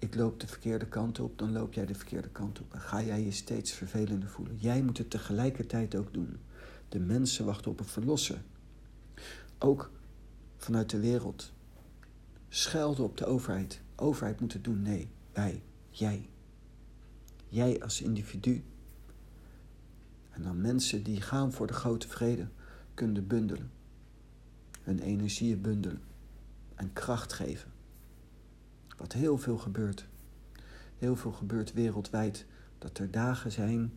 ik 0.05 0.15
loop 0.15 0.41
de 0.41 0.47
verkeerde 0.47 0.87
kant 0.87 1.21
op, 1.21 1.39
dan 1.39 1.53
loop 1.53 1.73
jij 1.73 1.87
de 1.87 1.95
verkeerde 1.95 2.29
kant 2.29 2.61
op. 2.61 2.75
En 2.75 2.81
ga 2.81 3.03
jij 3.03 3.25
je 3.25 3.31
steeds 3.31 3.73
vervelender 3.73 4.29
voelen. 4.29 4.57
Jij 4.57 4.83
moet 4.83 4.99
het 4.99 5.11
tegelijkertijd 5.11 5.95
ook 5.95 6.13
doen. 6.13 6.37
De 6.89 6.99
mensen 6.99 7.45
wachten 7.45 7.71
op 7.71 7.79
een 7.81 7.85
verlosser. 7.85 8.43
Ook 9.59 9.91
vanuit 10.57 10.91
de 10.91 11.01
wereld. 11.01 11.53
Schelden 12.49 13.05
op 13.05 13.17
de 13.17 13.27
overheid. 13.27 13.81
Overheid 13.97 14.41
moet 14.41 14.53
het 14.53 14.65
doen. 14.65 14.83
Nee, 14.83 15.11
wij, 15.33 15.63
jij. 15.91 16.29
Jij 17.49 17.83
als 17.83 18.03
individu. 18.03 18.65
En 20.31 20.43
dan 20.43 20.61
mensen 20.61 21.03
die 21.03 21.21
gaan 21.21 21.53
voor 21.53 21.67
de 21.67 21.73
grote 21.73 22.09
vrede 22.09 22.49
kunnen 22.95 23.27
bundelen. 23.27 23.71
Hun 24.83 24.99
energieën 24.99 25.61
bundelen. 25.61 26.03
En 26.75 26.93
kracht 26.93 27.33
geven. 27.33 27.74
Wat 28.97 29.13
heel 29.13 29.39
veel 29.39 29.59
gebeurt. 29.59 30.07
Heel 30.99 31.17
veel 31.17 31.33
gebeurt 31.33 31.73
wereldwijd. 31.73 32.47
Dat 32.79 32.99
er 32.99 33.11
dagen 33.11 33.53
zijn 33.53 33.93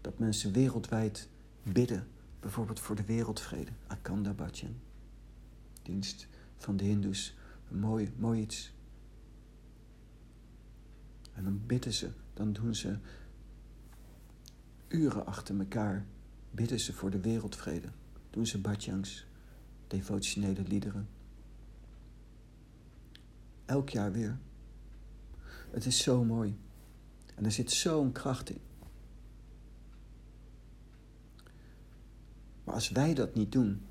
dat 0.00 0.18
mensen 0.18 0.52
wereldwijd 0.52 1.28
bidden. 1.62 2.06
Bijvoorbeeld 2.40 2.80
voor 2.80 2.96
de 2.96 3.04
wereldvrede. 3.04 3.70
Akanda 3.86 4.32
Bhajan. 4.32 4.76
Dienst 5.82 6.26
van 6.56 6.76
de 6.76 6.84
Hindoes. 6.84 7.36
Een 7.70 7.78
mooi, 7.78 8.12
mooi 8.16 8.40
iets. 8.40 8.72
En 11.32 11.44
dan 11.44 11.60
bidden 11.66 11.92
ze. 11.92 12.10
Dan 12.34 12.52
doen 12.52 12.74
ze 12.74 12.96
uren 14.88 15.26
achter 15.26 15.58
elkaar. 15.58 16.06
Bidden 16.50 16.80
ze 16.80 16.92
voor 16.92 17.10
de 17.10 17.20
wereldvrede. 17.20 17.88
Doen 18.30 18.46
ze 18.46 18.60
bhajangs. 18.60 19.26
Devotionele 19.86 20.62
liederen 20.62 21.08
Elk 23.64 23.88
jaar 23.88 24.12
weer. 24.12 24.38
Het 25.70 25.86
is 25.86 26.02
zo 26.02 26.24
mooi. 26.24 26.58
En 27.34 27.44
er 27.44 27.52
zit 27.52 27.70
zo'n 27.70 28.12
kracht 28.12 28.50
in. 28.50 28.60
Maar 32.64 32.74
als 32.74 32.90
wij 32.90 33.14
dat 33.14 33.34
niet 33.34 33.52
doen, 33.52 33.82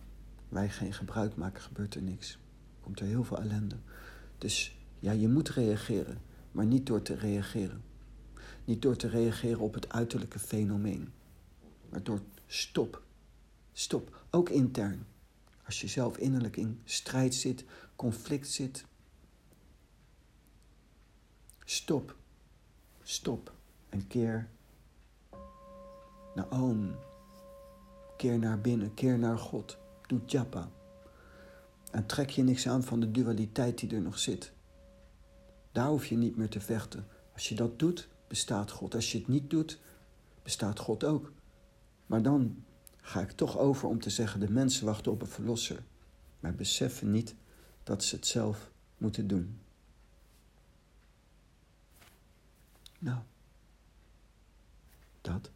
wij 0.50 0.70
geen 0.70 0.94
gebruik 0.94 1.36
maken, 1.36 1.62
gebeurt 1.62 1.96
er 1.96 2.02
niks. 2.02 2.38
Komt 2.80 3.00
er 3.00 3.06
heel 3.06 3.24
veel 3.24 3.38
ellende. 3.38 3.76
Dus 4.38 4.78
ja, 5.00 5.12
je 5.12 5.28
moet 5.28 5.50
reageren, 5.50 6.22
maar 6.52 6.66
niet 6.66 6.86
door 6.86 7.02
te 7.02 7.16
reageren. 7.16 7.84
Niet 8.66 8.82
door 8.82 8.96
te 8.96 9.08
reageren 9.08 9.60
op 9.60 9.74
het 9.74 9.92
uiterlijke 9.92 10.40
fenomeen, 10.40 11.12
maar 11.90 12.04
door 12.04 12.22
stop. 12.48 13.02
Stop, 13.74 14.26
ook 14.30 14.50
intern. 14.50 15.06
Als 15.66 15.82
je 15.82 15.88
zelf 15.88 16.18
innerlijk 16.18 16.58
in 16.58 16.80
strijd 16.84 17.36
zit, 17.36 17.66
conflict 17.96 18.48
zit, 18.48 18.86
Stop. 21.66 22.16
Stop. 23.04 23.52
En 23.90 24.08
keer 24.08 24.50
naar 26.36 26.50
Om. 26.50 26.96
Keer 28.18 28.40
naar 28.40 28.62
binnen. 28.62 28.94
Keer 28.94 29.20
naar 29.20 29.38
God. 29.38 29.78
Doe 30.08 30.22
japa. 30.26 30.70
En 31.92 32.06
trek 32.06 32.30
je 32.30 32.44
niks 32.44 32.68
aan 32.68 32.84
van 32.84 33.00
de 33.00 33.12
dualiteit 33.12 33.80
die 33.80 33.96
er 33.96 34.02
nog 34.02 34.20
zit. 34.20 34.52
Daar 35.72 35.88
hoef 35.88 36.06
je 36.06 36.18
niet 36.18 36.36
meer 36.36 36.50
te 36.50 36.60
vechten. 36.60 37.08
Als 37.34 37.50
je 37.50 37.56
dat 37.56 37.80
doet, 37.80 38.08
bestaat 38.28 38.72
God. 38.72 38.96
Als 38.96 39.12
je 39.12 39.18
het 39.18 39.28
niet 39.28 39.50
doet, 39.50 39.80
bestaat 40.44 40.80
God 40.80 41.04
ook. 41.04 41.32
Maar 42.06 42.22
dan 42.22 42.64
ga 43.02 43.22
ik 43.22 43.32
toch 43.32 43.58
over 43.58 43.88
om 43.88 44.00
te 44.00 44.10
zeggen: 44.10 44.40
de 44.40 44.52
mensen 44.52 44.86
wachten 44.86 45.12
op 45.12 45.22
een 45.22 45.28
verlosser, 45.28 45.84
maar 46.40 46.56
beseffen 46.56 47.12
niet 47.12 47.36
dat 47.84 48.04
ze 48.04 48.16
het 48.16 48.28
zelf 48.28 48.72
moeten 48.98 49.28
doen. 49.28 49.60
Nou, 53.04 53.18
dat. 55.22 55.52